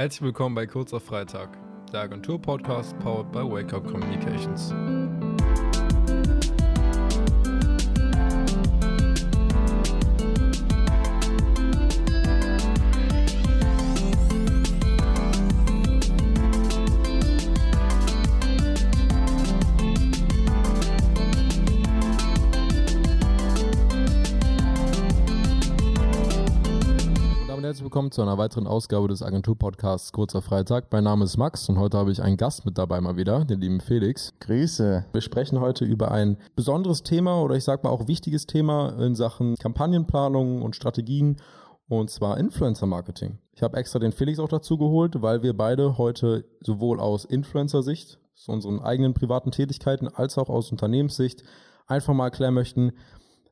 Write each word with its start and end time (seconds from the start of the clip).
Herzlich 0.00 0.22
willkommen 0.22 0.54
bei 0.54 0.66
Kurzer 0.66 0.98
Freitag, 0.98 1.50
der 1.92 2.00
Agentur-Podcast 2.00 2.98
powered 3.00 3.30
by 3.32 3.40
Wake 3.40 3.74
Up 3.74 3.86
Communications. 3.86 4.72
Willkommen 28.00 28.12
zu 28.12 28.22
einer 28.22 28.38
weiteren 28.38 28.66
Ausgabe 28.66 29.08
des 29.08 29.22
Agentur-Podcasts 29.22 30.10
Kurzer 30.12 30.40
Freitag. 30.40 30.86
Mein 30.90 31.04
Name 31.04 31.26
ist 31.26 31.36
Max 31.36 31.68
und 31.68 31.78
heute 31.78 31.98
habe 31.98 32.10
ich 32.10 32.22
einen 32.22 32.38
Gast 32.38 32.64
mit 32.64 32.78
dabei 32.78 32.98
mal 32.98 33.18
wieder, 33.18 33.44
den 33.44 33.60
lieben 33.60 33.82
Felix. 33.82 34.32
Grüße. 34.40 35.04
Wir 35.12 35.20
sprechen 35.20 35.60
heute 35.60 35.84
über 35.84 36.10
ein 36.10 36.38
besonderes 36.56 37.02
Thema 37.02 37.42
oder 37.42 37.56
ich 37.56 37.64
sag 37.64 37.84
mal 37.84 37.90
auch 37.90 38.08
wichtiges 38.08 38.46
Thema 38.46 38.98
in 39.04 39.14
Sachen 39.14 39.54
Kampagnenplanung 39.56 40.62
und 40.62 40.76
Strategien 40.76 41.36
und 41.88 42.08
zwar 42.08 42.38
Influencer-Marketing. 42.38 43.38
Ich 43.52 43.62
habe 43.62 43.76
extra 43.76 43.98
den 43.98 44.12
Felix 44.12 44.38
auch 44.38 44.48
dazu 44.48 44.78
geholt, 44.78 45.20
weil 45.20 45.42
wir 45.42 45.54
beide 45.54 45.98
heute 45.98 46.46
sowohl 46.62 47.00
aus 47.00 47.26
Influencer-Sicht, 47.26 48.18
aus 48.34 48.48
unseren 48.48 48.80
eigenen 48.80 49.12
privaten 49.12 49.50
Tätigkeiten, 49.50 50.08
als 50.08 50.38
auch 50.38 50.48
aus 50.48 50.72
Unternehmenssicht 50.72 51.42
einfach 51.86 52.14
mal 52.14 52.28
erklären 52.28 52.54
möchten, 52.54 52.92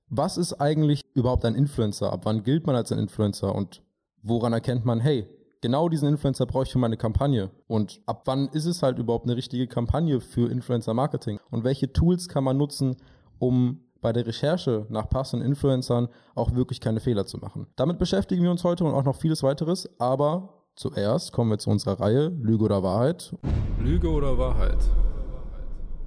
was 0.08 0.38
ist 0.38 0.54
eigentlich 0.54 1.02
überhaupt 1.12 1.44
ein 1.44 1.54
Influencer? 1.54 2.10
Ab 2.14 2.20
wann 2.24 2.44
gilt 2.44 2.66
man 2.66 2.76
als 2.76 2.90
ein 2.92 2.98
Influencer? 2.98 3.54
Und 3.54 3.82
woran 4.22 4.52
erkennt 4.52 4.84
man, 4.84 5.00
hey, 5.00 5.28
genau 5.60 5.88
diesen 5.88 6.08
Influencer 6.08 6.46
brauche 6.46 6.64
ich 6.64 6.72
für 6.72 6.78
meine 6.78 6.96
Kampagne? 6.96 7.50
Und 7.66 8.00
ab 8.06 8.22
wann 8.26 8.48
ist 8.48 8.66
es 8.66 8.82
halt 8.82 8.98
überhaupt 8.98 9.26
eine 9.26 9.36
richtige 9.36 9.66
Kampagne 9.66 10.20
für 10.20 10.50
Influencer-Marketing? 10.50 11.38
Und 11.50 11.64
welche 11.64 11.92
Tools 11.92 12.28
kann 12.28 12.44
man 12.44 12.56
nutzen, 12.56 12.96
um 13.38 13.80
bei 14.00 14.12
der 14.12 14.26
Recherche 14.26 14.86
nach 14.90 15.08
passenden 15.08 15.46
Influencern 15.46 16.08
auch 16.34 16.54
wirklich 16.54 16.80
keine 16.80 17.00
Fehler 17.00 17.26
zu 17.26 17.38
machen? 17.38 17.66
Damit 17.76 17.98
beschäftigen 17.98 18.42
wir 18.42 18.50
uns 18.50 18.64
heute 18.64 18.84
und 18.84 18.94
auch 18.94 19.04
noch 19.04 19.16
vieles 19.16 19.42
weiteres, 19.42 19.88
aber 19.98 20.64
zuerst 20.76 21.32
kommen 21.32 21.50
wir 21.50 21.58
zu 21.58 21.70
unserer 21.70 22.00
Reihe 22.00 22.28
Lüge 22.28 22.64
oder 22.64 22.82
Wahrheit. 22.82 23.34
Lüge 23.82 24.08
oder 24.08 24.38
Wahrheit? 24.38 24.78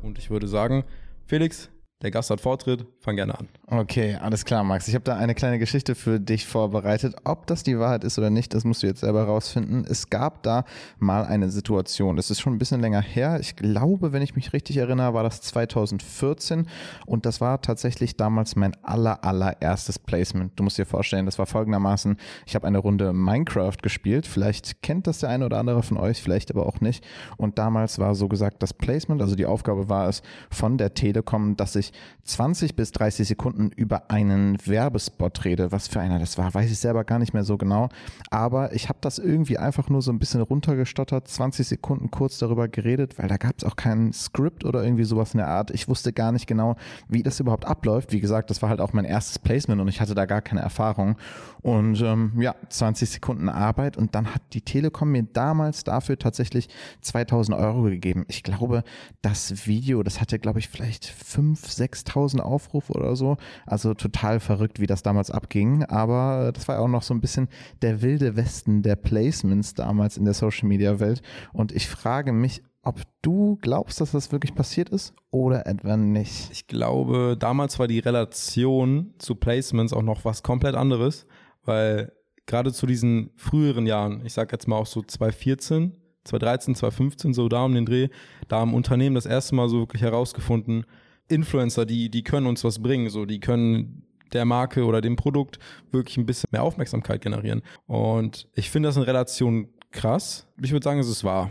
Und 0.02 0.17
ich 0.17 0.30
würde 0.30 0.48
sagen, 0.48 0.84
Felix, 1.26 1.70
der 2.02 2.12
Gast 2.12 2.30
hat 2.32 2.42
Vortritt, 2.42 2.86
fang 3.00 3.16
gerne 3.16 3.38
an. 3.38 3.48
Okay, 3.68 4.16
alles 4.16 4.44
klar, 4.44 4.64
Max. 4.64 4.88
Ich 4.88 4.96
habe 4.96 5.04
da 5.04 5.18
eine 5.18 5.36
kleine 5.36 5.60
Geschichte 5.60 5.94
für 5.94 6.20
dich 6.20 6.48
vorbereitet. 6.48 7.16
Ob 7.24 7.46
das 7.48 7.64
die 7.64 7.78
Wahrheit 7.78 8.04
ist 8.04 8.18
oder 8.18 8.30
nicht, 8.30 8.54
das 8.54 8.64
musst 8.64 8.82
du 8.82 8.88
jetzt 8.88 9.02
selber 9.02 9.24
rausfinden. 9.24 9.86
Es 9.88 10.10
gab 10.10 10.42
da 10.44 10.66
mal 10.98 11.26
eine 11.26 11.50
Situation. 11.50 12.16
Das 12.16 12.32
ist 12.32 12.42
schon 12.42 12.54
ein 12.54 12.58
bisschen 12.58 12.82
länger 12.82 13.02
her. 13.02 13.40
Ich 13.40 13.56
glaube, 13.56 14.14
wenn 14.14 14.24
ich 14.24 14.36
mich 14.36 14.52
richtig 14.52 14.78
erinnere, 14.78 15.14
war 15.14 15.24
das 15.24 15.42
2014 15.42 16.68
und 17.06 17.26
das 17.26 17.40
war 17.40 17.62
tatsächlich 17.62 18.18
damals 18.18 18.56
mein 18.56 18.76
aller 18.84 19.24
allererstes 19.24 20.00
Placement. 20.00 20.54
Du 20.56 20.64
musst 20.64 20.78
dir 20.80 20.86
vorstellen, 20.86 21.26
das 21.26 21.38
war 21.38 21.46
folgendermaßen: 21.46 22.18
Ich 22.48 22.56
habe 22.56 22.66
eine 22.66 22.80
Runde 22.80 23.14
Minecraft 23.14 23.78
gespielt. 23.82 24.26
Vielleicht 24.26 24.82
kennt 24.82 25.06
das 25.06 25.20
der 25.20 25.30
eine 25.30 25.46
oder 25.46 25.60
andere 25.60 25.84
von 25.84 25.98
euch, 25.98 26.22
vielleicht 26.22 26.52
aber 26.52 26.66
auch 26.66 26.82
nicht. 26.82 27.06
Und 27.38 27.60
damals 27.60 28.00
war 28.00 28.16
so 28.16 28.28
gesagt 28.28 28.64
das 28.64 28.74
Placement, 28.74 29.22
also 29.22 29.36
die 29.36 29.46
Aufgabe 29.46 29.88
war 29.88 30.10
es 30.10 30.24
von 30.50 30.78
der 30.78 30.94
Telekom, 30.94 31.56
dass 31.56 31.76
ich 31.76 31.91
20 32.23 32.75
bis 32.75 32.92
30 32.92 33.28
Sekunden 33.28 33.72
über 33.72 34.09
einen 34.11 34.58
Werbespot 34.66 35.45
rede. 35.45 35.72
Was 35.72 35.88
für 35.88 36.00
einer 36.00 36.20
das 36.20 36.38
war, 36.38 36.53
weiß 36.53 36.72
ich 36.72 36.80
selber 36.80 37.03
gar 37.03 37.20
nicht 37.20 37.33
mehr 37.33 37.44
so 37.44 37.58
genau. 37.58 37.89
Aber 38.30 38.73
ich 38.73 38.89
habe 38.89 39.00
das 39.02 39.20
irgendwie 39.20 39.58
einfach 39.58 39.89
nur 39.89 40.02
so 40.02 40.11
ein 40.11 40.20
bisschen 40.20 40.42
runtergestottert, 40.42 41.28
20 41.28 41.67
Sekunden 41.67 42.11
kurz 42.11 42.38
darüber 42.38 42.67
geredet, 42.67 43.17
weil 43.17 43.28
da 43.28 43.38
gab 43.38 43.56
es 43.58 43.64
auch 43.64 43.75
kein 43.75 44.14
Skript 44.14 44.66
oder 44.66 44.83
irgendwie 44.83 45.03
sowas 45.03 45.33
in 45.33 45.39
der 45.39 45.48
Art. 45.48 45.72
Ich 45.72 45.88
wusste 45.88 46.14
gar 46.14 46.31
nicht 46.31 46.48
genau, 46.48 46.75
wie 47.08 47.23
das 47.23 47.39
überhaupt 47.39 47.66
abläuft. 47.66 48.11
Wie 48.11 48.20
gesagt, 48.20 48.49
das 48.49 48.61
war 48.61 48.70
halt 48.70 48.82
auch 48.82 48.93
mein 48.93 49.05
erstes 49.05 49.39
Placement 49.39 49.82
und 49.82 49.87
ich 49.87 50.02
hatte 50.02 50.16
da 50.16 50.26
gar 50.26 50.42
keine 50.42 50.61
Erfahrung. 50.61 51.17
Und 51.61 52.02
ähm, 52.02 52.33
ja, 52.37 52.55
20 52.70 53.10
Sekunden 53.10 53.49
Arbeit 53.49 53.98
und 53.98 54.16
dann 54.16 54.33
hat 54.33 54.42
die 54.54 54.61
Telekom 54.61 55.11
mir 55.11 55.23
damals 55.23 55.83
dafür 55.83 56.17
tatsächlich 56.17 56.70
2000 57.02 57.58
Euro 57.58 57.83
gegeben. 57.83 58.26
Ich 58.27 58.43
glaube, 58.43 58.83
das 59.21 59.67
Video, 59.67 60.02
das 60.04 60.20
hatte, 60.20 60.39
glaube 60.39 60.60
ich, 60.60 60.70
vielleicht 60.70 61.05
5, 61.05 61.71
6.000 61.81 62.39
Aufrufe 62.39 62.93
oder 62.93 63.15
so. 63.15 63.37
Also 63.65 63.93
total 63.93 64.39
verrückt, 64.39 64.80
wie 64.80 64.87
das 64.87 65.03
damals 65.03 65.31
abging. 65.31 65.83
Aber 65.86 66.52
das 66.53 66.67
war 66.67 66.80
auch 66.80 66.87
noch 66.87 67.03
so 67.03 67.14
ein 67.14 67.21
bisschen 67.21 67.47
der 67.81 68.02
wilde 68.02 68.36
Westen 68.36 68.81
der 68.83 68.95
Placements 68.95 69.73
damals 69.73 70.17
in 70.17 70.25
der 70.25 70.33
Social 70.33 70.67
Media 70.67 70.99
Welt. 70.99 71.21
Und 71.53 71.71
ich 71.71 71.87
frage 71.87 72.31
mich, 72.33 72.61
ob 72.83 73.02
du 73.21 73.58
glaubst, 73.61 74.02
dass 74.02 74.11
das 74.11 74.31
wirklich 74.31 74.55
passiert 74.55 74.89
ist 74.89 75.14
oder 75.30 75.67
etwa 75.67 75.97
nicht. 75.97 76.49
Ich 76.52 76.67
glaube, 76.67 77.37
damals 77.37 77.77
war 77.77 77.87
die 77.87 77.99
Relation 77.99 79.13
zu 79.19 79.36
Placements 79.36 79.93
auch 79.93 80.02
noch 80.02 80.25
was 80.25 80.42
komplett 80.42 80.75
anderes, 80.75 81.27
weil 81.63 82.11
gerade 82.48 82.73
zu 82.73 82.87
diesen 82.87 83.31
früheren 83.36 83.86
Jahren, 83.86 84.25
ich 84.25 84.33
sag 84.33 84.52
jetzt 84.52 84.67
mal 84.67 84.77
auch 84.77 84.87
so 84.87 85.03
2014, 85.03 85.95
2013, 86.23 86.75
2015, 86.75 87.33
so 87.33 87.49
da 87.49 87.65
um 87.65 87.75
den 87.75 87.86
Dreh, 87.86 88.09
da 88.48 88.59
haben 88.59 88.73
Unternehmen 88.73 89.15
das 89.15 89.27
erste 89.27 89.55
Mal 89.55 89.69
so 89.69 89.80
wirklich 89.80 90.02
herausgefunden, 90.02 90.86
Influencer, 91.31 91.86
die, 91.86 92.09
die 92.09 92.23
können 92.23 92.47
uns 92.47 92.64
was 92.64 92.80
bringen, 92.81 93.09
so, 93.09 93.25
die 93.25 93.39
können 93.39 94.03
der 94.33 94.45
Marke 94.45 94.86
oder 94.86 95.02
dem 95.02 95.15
Produkt 95.15 95.59
wirklich 95.92 96.17
ein 96.17 96.25
bisschen 96.25 96.49
mehr 96.52 96.64
Aufmerksamkeit 96.64 97.21
generieren. 97.21 97.61
Und 97.87 98.47
ich 98.53 98.69
finde 98.69 98.89
das 98.89 98.97
in 98.97 99.03
Relation 99.03 99.67
krass. 99.92 100.47
Ich 100.61 100.71
würde 100.71 100.83
sagen, 100.83 100.99
es 100.99 101.09
ist 101.09 101.23
wahr. 101.23 101.49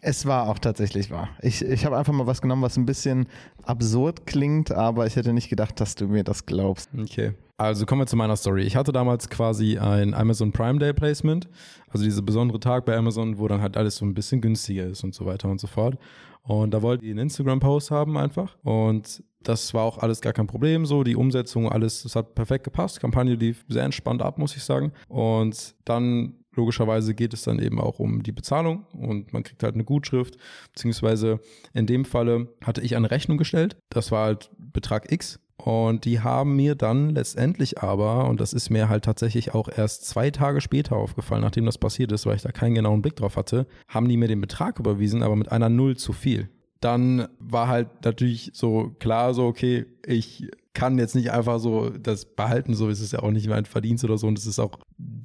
Es 0.00 0.26
war 0.26 0.48
auch 0.48 0.58
tatsächlich 0.58 1.10
wahr. 1.10 1.28
Ich, 1.42 1.62
ich 1.62 1.84
habe 1.84 1.96
einfach 1.96 2.12
mal 2.12 2.26
was 2.26 2.40
genommen, 2.40 2.62
was 2.62 2.76
ein 2.76 2.86
bisschen 2.86 3.26
absurd 3.64 4.26
klingt, 4.26 4.70
aber 4.70 5.06
ich 5.06 5.16
hätte 5.16 5.32
nicht 5.32 5.48
gedacht, 5.48 5.80
dass 5.80 5.94
du 5.94 6.06
mir 6.06 6.24
das 6.24 6.46
glaubst. 6.46 6.90
Okay. 6.96 7.34
Also 7.56 7.86
kommen 7.86 8.02
wir 8.02 8.06
zu 8.06 8.16
meiner 8.16 8.36
Story. 8.36 8.62
Ich 8.62 8.76
hatte 8.76 8.92
damals 8.92 9.28
quasi 9.28 9.78
ein 9.78 10.14
Amazon 10.14 10.52
Prime 10.52 10.78
Day 10.78 10.92
Placement, 10.92 11.48
also 11.88 12.04
dieser 12.04 12.22
besondere 12.22 12.60
Tag 12.60 12.84
bei 12.84 12.96
Amazon, 12.96 13.38
wo 13.38 13.48
dann 13.48 13.60
halt 13.60 13.76
alles 13.76 13.96
so 13.96 14.04
ein 14.04 14.14
bisschen 14.14 14.40
günstiger 14.40 14.86
ist 14.86 15.02
und 15.02 15.12
so 15.14 15.26
weiter 15.26 15.48
und 15.48 15.60
so 15.60 15.66
fort. 15.66 15.98
Und 16.44 16.72
da 16.72 16.80
wollte 16.82 17.04
ich 17.04 17.10
einen 17.10 17.20
Instagram-Post 17.20 17.90
haben 17.90 18.16
einfach. 18.16 18.56
Und 18.62 19.22
das 19.42 19.74
war 19.74 19.82
auch 19.82 19.98
alles 19.98 20.20
gar 20.20 20.32
kein 20.32 20.46
Problem 20.46 20.86
so. 20.86 21.02
Die 21.02 21.16
Umsetzung, 21.16 21.68
alles, 21.68 22.04
das 22.04 22.14
hat 22.14 22.34
perfekt 22.34 22.64
gepasst. 22.64 23.00
Kampagne 23.00 23.34
lief 23.34 23.64
sehr 23.68 23.82
entspannt 23.82 24.22
ab, 24.22 24.38
muss 24.38 24.56
ich 24.56 24.62
sagen. 24.62 24.92
Und 25.08 25.74
dann 25.84 26.34
logischerweise 26.58 27.14
geht 27.14 27.32
es 27.32 27.42
dann 27.42 27.58
eben 27.58 27.80
auch 27.80 27.98
um 27.98 28.22
die 28.22 28.32
Bezahlung 28.32 28.84
und 28.92 29.32
man 29.32 29.42
kriegt 29.42 29.62
halt 29.62 29.74
eine 29.74 29.84
Gutschrift, 29.84 30.36
beziehungsweise 30.72 31.40
in 31.72 31.86
dem 31.86 32.04
Falle 32.04 32.48
hatte 32.62 32.82
ich 32.82 32.96
eine 32.96 33.10
Rechnung 33.10 33.38
gestellt. 33.38 33.76
Das 33.88 34.12
war 34.12 34.26
halt 34.26 34.50
Betrag 34.58 35.10
X 35.10 35.40
und 35.56 36.04
die 36.04 36.20
haben 36.20 36.56
mir 36.56 36.74
dann 36.74 37.10
letztendlich 37.10 37.82
aber, 37.82 38.28
und 38.28 38.40
das 38.40 38.52
ist 38.52 38.70
mir 38.70 38.88
halt 38.88 39.04
tatsächlich 39.04 39.54
auch 39.54 39.68
erst 39.68 40.06
zwei 40.06 40.30
Tage 40.30 40.60
später 40.60 40.96
aufgefallen, 40.96 41.42
nachdem 41.42 41.66
das 41.66 41.78
passiert 41.78 42.12
ist, 42.12 42.26
weil 42.26 42.36
ich 42.36 42.42
da 42.42 42.52
keinen 42.52 42.74
genauen 42.74 43.02
Blick 43.02 43.16
drauf 43.16 43.36
hatte, 43.36 43.66
haben 43.88 44.08
die 44.08 44.16
mir 44.16 44.28
den 44.28 44.40
Betrag 44.40 44.78
überwiesen, 44.78 45.22
aber 45.22 45.36
mit 45.36 45.50
einer 45.50 45.68
Null 45.68 45.96
zu 45.96 46.12
viel. 46.12 46.48
Dann 46.80 47.26
war 47.40 47.66
halt 47.66 47.88
natürlich 48.04 48.50
so 48.54 48.94
klar, 49.00 49.34
so, 49.34 49.46
okay, 49.46 49.86
ich 50.06 50.48
kann 50.74 50.96
jetzt 50.96 51.16
nicht 51.16 51.32
einfach 51.32 51.58
so 51.58 51.90
das 51.90 52.24
behalten, 52.24 52.74
so 52.74 52.88
ist 52.88 53.00
es 53.00 53.10
ja 53.10 53.18
auch 53.18 53.32
nicht 53.32 53.48
mein 53.48 53.64
Verdienst 53.64 54.04
oder 54.04 54.16
so 54.16 54.28
und 54.28 54.38
das 54.38 54.46
ist 54.46 54.60
auch, 54.60 54.78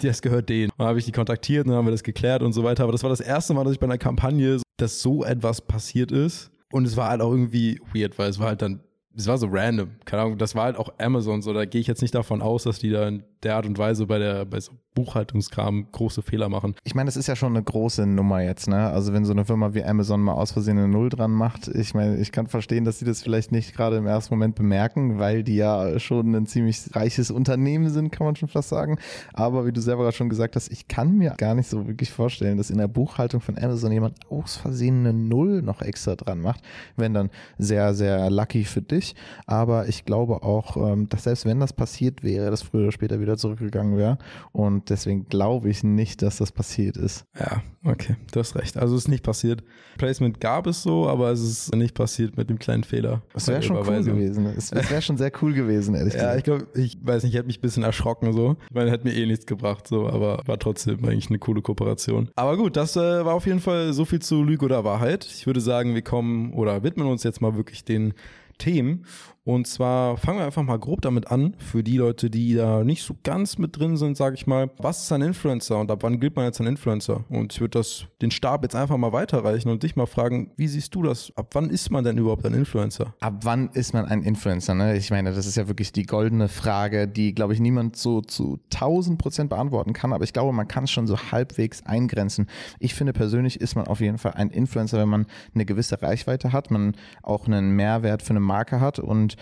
das 0.07 0.21
gehört 0.21 0.49
denen. 0.49 0.71
Und 0.71 0.79
dann 0.79 0.87
habe 0.87 0.99
ich 0.99 1.05
die 1.05 1.11
kontaktiert 1.11 1.65
und 1.65 1.71
dann 1.71 1.77
haben 1.77 1.87
wir 1.87 1.91
das 1.91 2.03
geklärt 2.03 2.41
und 2.41 2.53
so 2.53 2.63
weiter. 2.63 2.83
Aber 2.83 2.91
das 2.91 3.03
war 3.03 3.09
das 3.09 3.21
erste 3.21 3.53
Mal, 3.53 3.63
dass 3.63 3.73
ich 3.73 3.79
bei 3.79 3.87
einer 3.87 3.97
Kampagne, 3.97 4.61
dass 4.77 5.01
so 5.01 5.23
etwas 5.23 5.61
passiert 5.61 6.11
ist. 6.11 6.51
Und 6.71 6.85
es 6.85 6.97
war 6.97 7.09
halt 7.09 7.21
auch 7.21 7.31
irgendwie 7.31 7.79
weird, 7.93 8.17
weil 8.17 8.29
es 8.29 8.39
war 8.39 8.47
halt 8.47 8.61
dann 8.61 8.81
es 9.15 9.27
war 9.27 9.37
so 9.37 9.47
random. 9.49 9.91
Keine 10.05 10.23
Ahnung, 10.23 10.37
das 10.37 10.55
war 10.55 10.63
halt 10.63 10.77
auch 10.77 10.91
Amazon 10.97 11.41
so. 11.41 11.53
Da 11.53 11.65
gehe 11.65 11.81
ich 11.81 11.87
jetzt 11.87 12.01
nicht 12.01 12.15
davon 12.15 12.41
aus, 12.41 12.63
dass 12.63 12.79
die 12.79 12.89
da 12.89 13.07
in 13.07 13.23
der 13.43 13.55
Art 13.55 13.65
und 13.65 13.77
Weise 13.77 14.07
bei 14.07 14.17
der 14.17 14.45
bei 14.45 14.59
so 14.59 14.71
Buchhaltungskram 14.93 15.87
große 15.91 16.21
Fehler 16.21 16.49
machen. 16.49 16.75
Ich 16.83 16.95
meine, 16.95 17.07
das 17.07 17.17
ist 17.17 17.27
ja 17.27 17.35
schon 17.35 17.53
eine 17.55 17.63
große 17.63 18.05
Nummer 18.05 18.41
jetzt, 18.41 18.67
ne? 18.67 18.89
Also 18.89 19.13
wenn 19.13 19.25
so 19.25 19.33
eine 19.33 19.45
Firma 19.45 19.73
wie 19.73 19.83
Amazon 19.83 20.21
mal 20.21 20.33
aus 20.33 20.51
Versehen 20.51 20.77
eine 20.77 20.87
Null 20.87 21.09
dran 21.09 21.31
macht, 21.31 21.67
ich 21.67 21.93
meine, 21.93 22.17
ich 22.17 22.31
kann 22.31 22.47
verstehen, 22.47 22.85
dass 22.85 22.99
sie 22.99 23.05
das 23.05 23.21
vielleicht 23.21 23.51
nicht 23.51 23.75
gerade 23.75 23.97
im 23.97 24.07
ersten 24.07 24.33
Moment 24.33 24.55
bemerken, 24.55 25.19
weil 25.19 25.43
die 25.43 25.55
ja 25.55 25.99
schon 25.99 26.33
ein 26.35 26.45
ziemlich 26.45 26.95
reiches 26.95 27.31
Unternehmen 27.31 27.89
sind, 27.89 28.11
kann 28.11 28.25
man 28.25 28.35
schon 28.35 28.49
fast 28.49 28.69
sagen. 28.69 28.97
Aber 29.33 29.65
wie 29.65 29.71
du 29.71 29.81
selber 29.81 30.03
gerade 30.03 30.15
schon 30.15 30.29
gesagt 30.29 30.55
hast, 30.55 30.71
ich 30.71 30.87
kann 30.87 31.17
mir 31.17 31.35
gar 31.37 31.55
nicht 31.55 31.69
so 31.69 31.87
wirklich 31.87 32.11
vorstellen, 32.11 32.57
dass 32.57 32.69
in 32.69 32.77
der 32.77 32.87
Buchhaltung 32.87 33.41
von 33.41 33.57
Amazon 33.57 33.91
jemand 33.91 34.17
aus 34.29 34.55
Versehen 34.57 34.99
eine 34.99 35.13
Null 35.13 35.61
noch 35.61 35.81
extra 35.81 36.15
dran 36.15 36.39
macht. 36.39 36.61
Wenn 36.95 37.13
dann 37.13 37.29
sehr, 37.57 37.93
sehr 37.93 38.29
lucky 38.29 38.63
für 38.65 38.81
dich. 38.81 39.15
Aber 39.45 39.87
ich 39.87 40.05
glaube 40.05 40.43
auch, 40.43 40.77
ähm, 40.77 41.09
dass 41.09 41.23
selbst 41.23 41.45
wenn 41.45 41.59
das 41.59 41.73
passiert 41.73 42.23
wäre, 42.23 42.51
dass 42.51 42.61
früher 42.61 42.83
oder 42.83 42.91
später 42.91 43.19
wieder 43.19 43.37
zurückgegangen 43.37 43.97
wäre. 43.97 44.17
Und 44.51 44.82
und 44.83 44.89
deswegen 44.89 45.29
glaube 45.29 45.69
ich 45.69 45.81
nicht, 45.83 46.21
dass 46.21 46.37
das 46.37 46.51
passiert 46.51 46.97
ist. 46.97 47.25
Ja, 47.39 47.63
okay, 47.85 48.17
du 48.33 48.39
hast 48.41 48.55
recht. 48.57 48.75
Also 48.75 48.95
es 48.95 49.03
ist 49.03 49.07
nicht 49.07 49.23
passiert. 49.23 49.63
Placement 49.97 50.41
gab 50.41 50.67
es 50.67 50.83
so, 50.83 51.07
aber 51.07 51.31
es 51.31 51.41
ist 51.41 51.73
nicht 51.73 51.95
passiert 51.95 52.35
mit 52.35 52.49
dem 52.49 52.59
kleinen 52.59 52.83
Fehler. 52.83 53.21
Das 53.33 53.47
wäre 53.47 53.61
schon 53.61 53.77
cool 53.77 54.03
gewesen. 54.03 54.45
Es 54.45 54.73
wäre 54.73 55.01
schon 55.01 55.15
sehr 55.15 55.31
cool 55.41 55.53
gewesen, 55.53 55.95
ehrlich 55.95 56.13
gesagt. 56.15 56.31
Ja, 56.33 56.37
ich 56.37 56.43
glaube, 56.43 56.67
ich 56.77 56.97
weiß 57.01 57.23
nicht, 57.23 57.31
ich 57.31 57.37
hätte 57.37 57.47
mich 57.47 57.59
ein 57.59 57.61
bisschen 57.61 57.83
erschrocken 57.83 58.33
so. 58.33 58.57
Ich 58.67 58.75
meine, 58.75 58.91
hätte 58.91 59.07
mir 59.07 59.15
eh 59.15 59.25
nichts 59.25 59.45
gebracht, 59.45 59.87
so, 59.87 60.09
aber 60.09 60.41
war 60.45 60.59
trotzdem 60.59 60.95
eigentlich 61.05 61.29
eine 61.29 61.39
coole 61.39 61.61
Kooperation. 61.61 62.29
Aber 62.35 62.57
gut, 62.57 62.75
das 62.75 62.97
äh, 62.97 63.23
war 63.23 63.35
auf 63.35 63.45
jeden 63.45 63.61
Fall 63.61 63.93
so 63.93 64.03
viel 64.03 64.21
zu 64.21 64.43
Lüge 64.43 64.65
oder 64.65 64.83
Wahrheit. 64.83 65.25
Ich 65.25 65.47
würde 65.47 65.61
sagen, 65.61 65.95
wir 65.95 66.01
kommen 66.01 66.51
oder 66.51 66.83
widmen 66.83 67.07
uns 67.07 67.23
jetzt 67.23 67.39
mal 67.39 67.55
wirklich 67.55 67.85
den 67.85 68.13
Themen. 68.57 69.05
Und 69.45 69.67
zwar 69.67 70.15
fangen 70.17 70.39
wir 70.39 70.45
einfach 70.45 70.63
mal 70.63 70.79
grob 70.79 71.01
damit 71.01 71.29
an, 71.29 71.55
für 71.57 71.83
die 71.83 71.97
Leute, 71.97 72.29
die 72.29 72.55
da 72.55 72.83
nicht 72.83 73.03
so 73.03 73.15
ganz 73.23 73.57
mit 73.57 73.77
drin 73.77 73.97
sind, 73.97 74.15
sage 74.15 74.35
ich 74.35 74.47
mal. 74.47 74.69
Was 74.77 75.03
ist 75.03 75.11
ein 75.11 75.21
Influencer 75.21 75.79
und 75.79 75.91
ab 75.91 75.99
wann 76.03 76.21
gilt 76.21 76.37
man 76.37 76.45
jetzt 76.45 76.61
ein 76.61 76.67
Influencer? 76.67 77.25
Und 77.29 77.53
ich 77.53 77.59
würde 77.59 77.79
das 77.79 78.05
den 78.21 78.31
Stab 78.31 78.63
jetzt 78.63 78.75
einfach 78.75 78.95
mal 78.95 79.11
weiterreichen 79.11 79.69
und 79.69 79.83
dich 79.83 79.97
mal 79.97 80.05
fragen, 80.05 80.51
wie 80.55 80.67
siehst 80.67 80.95
du 80.95 81.03
das? 81.03 81.33
Ab 81.35 81.49
wann 81.53 81.69
ist 81.69 81.91
man 81.91 82.05
denn 82.05 82.17
überhaupt 82.17 82.45
ein 82.45 82.53
Influencer? 82.53 83.13
Ab 83.19 83.41
wann 83.43 83.69
ist 83.73 83.93
man 83.93 84.05
ein 84.05 84.23
Influencer? 84.23 84.75
Ne? 84.75 84.95
Ich 84.95 85.11
meine, 85.11 85.33
das 85.33 85.45
ist 85.45 85.57
ja 85.57 85.67
wirklich 85.67 85.91
die 85.91 86.03
goldene 86.03 86.47
Frage, 86.47 87.09
die, 87.09 87.35
glaube 87.35 87.53
ich, 87.53 87.59
niemand 87.59 87.97
so 87.97 88.21
zu 88.21 88.59
1000 88.73 89.17
Prozent 89.17 89.49
beantworten 89.49 89.91
kann. 89.91 90.13
Aber 90.13 90.23
ich 90.23 90.31
glaube, 90.31 90.53
man 90.53 90.69
kann 90.69 90.85
es 90.85 90.91
schon 90.91 91.05
so 91.05 91.17
halbwegs 91.17 91.85
eingrenzen. 91.85 92.47
Ich 92.79 92.93
finde 92.93 93.11
persönlich 93.11 93.59
ist 93.59 93.75
man 93.75 93.87
auf 93.87 93.99
jeden 93.99 94.19
Fall 94.19 94.33
ein 94.35 94.51
Influencer, 94.51 94.99
wenn 94.99 95.09
man 95.09 95.25
eine 95.53 95.65
gewisse 95.65 96.01
Reichweite 96.01 96.53
hat, 96.53 96.71
man 96.71 96.95
auch 97.23 97.45
einen 97.45 97.71
Mehrwert 97.71 98.21
für 98.21 98.29
eine 98.29 98.39
Marke 98.39 98.79
hat 98.79 98.99
und 98.99 99.32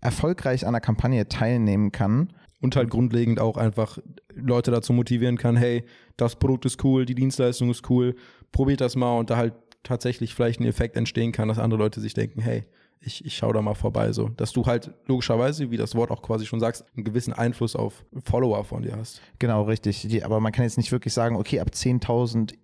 erfolgreich 0.00 0.66
an 0.66 0.72
der 0.72 0.80
Kampagne 0.80 1.28
teilnehmen 1.28 1.92
kann. 1.92 2.32
Und 2.62 2.76
halt 2.76 2.90
grundlegend 2.90 3.40
auch 3.40 3.56
einfach 3.56 3.98
Leute 4.34 4.70
dazu 4.70 4.92
motivieren 4.92 5.38
kann, 5.38 5.56
hey, 5.56 5.82
das 6.18 6.36
Produkt 6.36 6.66
ist 6.66 6.84
cool, 6.84 7.06
die 7.06 7.14
Dienstleistung 7.14 7.70
ist 7.70 7.88
cool, 7.88 8.14
probiert 8.52 8.82
das 8.82 8.96
mal 8.96 9.18
und 9.18 9.30
da 9.30 9.38
halt 9.38 9.54
tatsächlich 9.82 10.34
vielleicht 10.34 10.60
ein 10.60 10.66
Effekt 10.66 10.94
entstehen 10.96 11.32
kann, 11.32 11.48
dass 11.48 11.58
andere 11.58 11.78
Leute 11.78 12.00
sich 12.00 12.12
denken, 12.12 12.42
hey, 12.42 12.64
ich, 13.00 13.24
ich 13.24 13.36
schaue 13.36 13.54
da 13.54 13.62
mal 13.62 13.74
vorbei, 13.74 14.12
so. 14.12 14.28
Dass 14.28 14.52
du 14.52 14.66
halt 14.66 14.92
logischerweise, 15.06 15.70
wie 15.70 15.78
das 15.78 15.94
Wort 15.94 16.10
auch 16.10 16.20
quasi 16.20 16.44
schon 16.44 16.60
sagst, 16.60 16.84
einen 16.94 17.04
gewissen 17.04 17.32
Einfluss 17.32 17.74
auf 17.74 18.04
Follower 18.24 18.62
von 18.64 18.82
dir 18.82 18.96
hast. 18.96 19.22
Genau, 19.38 19.62
richtig. 19.62 20.06
Die, 20.06 20.22
aber 20.22 20.40
man 20.40 20.52
kann 20.52 20.64
jetzt 20.64 20.76
nicht 20.76 20.92
wirklich 20.92 21.14
sagen, 21.14 21.36
okay, 21.36 21.60
ab 21.60 21.70
10.000 21.72 22.54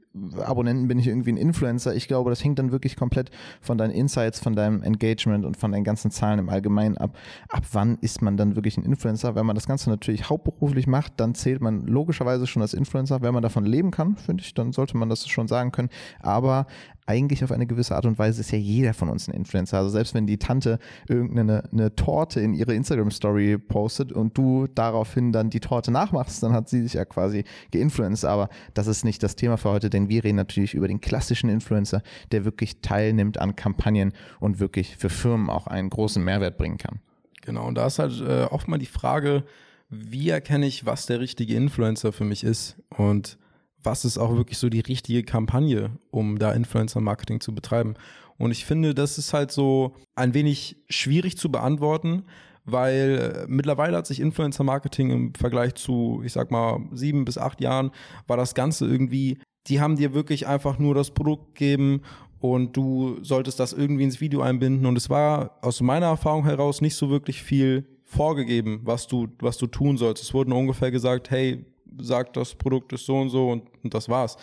Abonnenten 0.44 0.88
bin 0.88 0.98
ich 0.98 1.06
irgendwie 1.06 1.32
ein 1.32 1.36
Influencer. 1.36 1.94
Ich 1.94 2.08
glaube, 2.08 2.30
das 2.30 2.42
hängt 2.42 2.58
dann 2.58 2.72
wirklich 2.72 2.96
komplett 2.96 3.30
von 3.60 3.78
deinen 3.78 3.90
Insights, 3.90 4.40
von 4.40 4.54
deinem 4.54 4.82
Engagement 4.82 5.44
und 5.44 5.56
von 5.56 5.72
deinen 5.72 5.84
ganzen 5.84 6.10
Zahlen 6.10 6.38
im 6.38 6.48
Allgemeinen 6.48 6.96
ab. 6.96 7.16
Ab 7.48 7.64
wann 7.72 7.98
ist 8.00 8.22
man 8.22 8.36
dann 8.36 8.56
wirklich 8.56 8.76
ein 8.76 8.84
Influencer? 8.84 9.34
Wenn 9.34 9.46
man 9.46 9.54
das 9.54 9.66
Ganze 9.66 9.90
natürlich 9.90 10.28
hauptberuflich 10.28 10.86
macht, 10.86 11.14
dann 11.16 11.34
zählt 11.34 11.60
man 11.60 11.86
logischerweise 11.86 12.46
schon 12.46 12.62
als 12.62 12.74
Influencer. 12.74 13.22
Wenn 13.22 13.34
man 13.34 13.42
davon 13.42 13.64
leben 13.64 13.90
kann, 13.90 14.16
finde 14.16 14.42
ich, 14.42 14.54
dann 14.54 14.72
sollte 14.72 14.96
man 14.96 15.08
das 15.08 15.26
schon 15.28 15.48
sagen 15.48 15.72
können. 15.72 15.90
Aber 16.20 16.66
eigentlich 17.06 17.42
auf 17.44 17.52
eine 17.52 17.66
gewisse 17.66 17.94
Art 17.94 18.04
und 18.04 18.18
Weise 18.18 18.40
ist 18.40 18.50
ja 18.50 18.58
jeder 18.58 18.92
von 18.92 19.08
uns 19.08 19.28
ein 19.28 19.34
Influencer. 19.34 19.78
Also 19.78 19.90
selbst 19.90 20.14
wenn 20.14 20.26
die 20.26 20.38
Tante 20.38 20.78
irgendeine 21.08 21.64
eine 21.72 21.94
Torte 21.94 22.40
in 22.40 22.52
ihre 22.52 22.74
Instagram-Story 22.74 23.58
postet 23.58 24.12
und 24.12 24.36
du 24.36 24.66
daraufhin 24.66 25.32
dann 25.32 25.50
die 25.50 25.60
Torte 25.60 25.90
nachmachst, 25.90 26.42
dann 26.42 26.52
hat 26.52 26.68
sie 26.68 26.82
sich 26.82 26.94
ja 26.94 27.04
quasi 27.04 27.44
geinfluenced. 27.70 28.24
Aber 28.24 28.48
das 28.74 28.88
ist 28.88 29.04
nicht 29.04 29.22
das 29.22 29.36
Thema 29.36 29.56
für 29.56 29.70
heute, 29.70 29.88
denn 29.88 30.08
wir 30.08 30.24
reden 30.24 30.36
natürlich 30.36 30.74
über 30.74 30.88
den 30.88 31.00
klassischen 31.00 31.48
Influencer, 31.48 32.02
der 32.32 32.44
wirklich 32.44 32.80
teilnimmt 32.80 33.38
an 33.38 33.56
Kampagnen 33.56 34.12
und 34.40 34.58
wirklich 34.58 34.96
für 34.96 35.08
Firmen 35.08 35.48
auch 35.48 35.66
einen 35.66 35.90
großen 35.90 36.22
Mehrwert 36.22 36.58
bringen 36.58 36.78
kann. 36.78 37.00
Genau, 37.42 37.66
und 37.66 37.76
da 37.76 37.86
ist 37.86 38.00
halt 38.00 38.20
äh, 38.20 38.44
oft 38.50 38.66
mal 38.66 38.78
die 38.78 38.86
Frage, 38.86 39.44
wie 39.88 40.30
erkenne 40.30 40.66
ich, 40.66 40.84
was 40.84 41.06
der 41.06 41.20
richtige 41.20 41.54
Influencer 41.54 42.12
für 42.12 42.24
mich 42.24 42.42
ist? 42.42 42.76
Und 42.90 43.38
was 43.86 44.04
ist 44.04 44.18
auch 44.18 44.36
wirklich 44.36 44.58
so 44.58 44.68
die 44.68 44.80
richtige 44.80 45.22
Kampagne, 45.22 45.92
um 46.10 46.38
da 46.38 46.52
Influencer-Marketing 46.52 47.40
zu 47.40 47.54
betreiben. 47.54 47.94
Und 48.36 48.50
ich 48.50 48.66
finde, 48.66 48.94
das 48.94 49.16
ist 49.16 49.32
halt 49.32 49.50
so 49.50 49.94
ein 50.14 50.34
wenig 50.34 50.76
schwierig 50.90 51.38
zu 51.38 51.50
beantworten, 51.50 52.24
weil 52.64 53.46
äh, 53.46 53.46
mittlerweile 53.48 53.96
hat 53.96 54.06
sich 54.06 54.20
Influencer-Marketing 54.20 55.10
im 55.10 55.34
Vergleich 55.34 55.76
zu, 55.76 56.20
ich 56.24 56.32
sag 56.32 56.50
mal, 56.50 56.80
sieben 56.92 57.24
bis 57.24 57.38
acht 57.38 57.60
Jahren, 57.60 57.92
war 58.26 58.36
das 58.36 58.54
Ganze 58.54 58.86
irgendwie, 58.86 59.38
die 59.68 59.80
haben 59.80 59.96
dir 59.96 60.12
wirklich 60.12 60.46
einfach 60.46 60.78
nur 60.78 60.94
das 60.94 61.12
Produkt 61.12 61.54
gegeben 61.54 62.02
und 62.40 62.76
du 62.76 63.18
solltest 63.22 63.60
das 63.60 63.72
irgendwie 63.72 64.04
ins 64.04 64.20
Video 64.20 64.42
einbinden. 64.42 64.84
Und 64.84 64.96
es 64.96 65.08
war 65.08 65.58
aus 65.62 65.80
meiner 65.80 66.06
Erfahrung 66.06 66.44
heraus 66.44 66.80
nicht 66.80 66.96
so 66.96 67.08
wirklich 67.08 67.42
viel 67.42 67.86
vorgegeben, 68.02 68.80
was 68.82 69.06
du, 69.06 69.28
was 69.38 69.56
du 69.58 69.68
tun 69.68 69.96
sollst. 69.96 70.22
Es 70.22 70.34
wurde 70.34 70.50
nur 70.50 70.58
ungefähr 70.58 70.90
gesagt, 70.90 71.30
hey, 71.30 71.64
sagt, 72.00 72.36
das 72.36 72.54
Produkt 72.54 72.92
ist 72.92 73.06
so 73.06 73.18
und 73.18 73.30
so 73.30 73.50
und, 73.50 73.64
und 73.82 73.94
das 73.94 74.08
war's. 74.08 74.36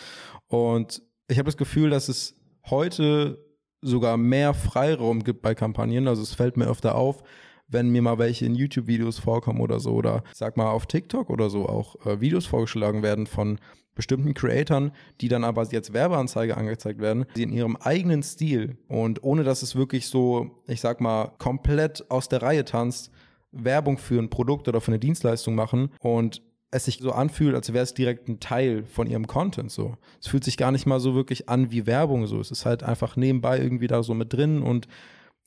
Und 0.48 1.02
ich 1.28 1.38
habe 1.38 1.48
das 1.48 1.58
Gefühl, 1.58 1.90
dass 1.90 2.10
es 2.10 2.36
heute 2.70 3.44
sogar 3.82 4.18
mehr 4.18 4.54
Freiraum 4.54 5.24
gibt 5.24 5.42
bei 5.42 5.56
Kampagnen. 5.56 6.08
Also 6.08 6.22
es 6.22 6.34
fällt 6.34 6.58
mir 6.58 6.68
öfter 6.68 6.96
auf, 6.96 7.24
wenn 7.68 7.90
mir 7.90 8.02
mal 8.02 8.18
welche 8.18 8.46
in 8.46 8.56
YouTube-Videos 8.56 9.20
vorkommen 9.20 9.60
oder 9.62 9.80
so 9.80 9.94
oder 9.94 10.24
sag 10.34 10.58
mal 10.58 10.70
auf 10.70 10.86
TikTok 10.86 11.30
oder 11.30 11.50
so 11.50 11.68
auch 11.68 12.06
äh, 12.06 12.22
Videos 12.22 12.46
vorgeschlagen 12.46 13.04
werden 13.04 13.28
von 13.28 13.60
bestimmten 13.96 14.34
Creatoren, 14.34 14.92
die 15.22 15.28
dann 15.28 15.44
aber 15.44 15.64
jetzt 15.66 15.94
Werbeanzeige 15.94 16.58
angezeigt 16.58 17.00
werden, 17.00 17.26
die 17.36 17.44
in 17.44 17.54
ihrem 17.54 17.76
eigenen 17.76 18.24
Stil 18.24 18.78
und 18.88 19.24
ohne 19.24 19.44
dass 19.44 19.62
es 19.62 19.76
wirklich 19.76 20.08
so, 20.08 20.64
ich 20.68 20.82
sag 20.82 21.00
mal, 21.00 21.32
komplett 21.38 22.10
aus 22.10 22.28
der 22.28 22.42
Reihe 22.42 22.66
tanzt, 22.66 23.12
Werbung 23.52 24.00
für 24.00 24.20
ein 24.20 24.32
Produkt 24.32 24.68
oder 24.68 24.82
für 24.82 24.90
eine 24.90 25.00
Dienstleistung 25.00 25.54
machen 25.54 25.92
und 26.00 26.42
es 26.74 26.86
sich 26.86 27.00
so 27.00 27.12
anfühlt, 27.12 27.56
als 27.56 27.72
wäre 27.72 27.84
es 27.84 27.94
direkt 27.94 28.28
ein 28.28 28.40
Teil 28.40 28.84
von 28.86 29.08
ihrem 29.08 29.28
Content 29.28 29.72
so. 29.72 29.96
Es 30.20 30.28
fühlt 30.28 30.44
sich 30.44 30.58
gar 30.58 30.72
nicht 30.72 30.86
mal 30.86 31.00
so 31.00 31.16
wirklich 31.16 31.48
an 31.50 31.72
wie 31.72 31.86
Werbung 31.86 32.28
so. 32.28 32.40
Es 32.40 32.52
ist 32.52 32.66
halt 32.66 32.84
einfach 32.84 33.16
nebenbei 33.16 33.60
irgendwie 33.60 33.88
da 33.88 34.04
so 34.04 34.14
mit 34.14 34.34
drin 34.34 34.62
und 34.62 34.88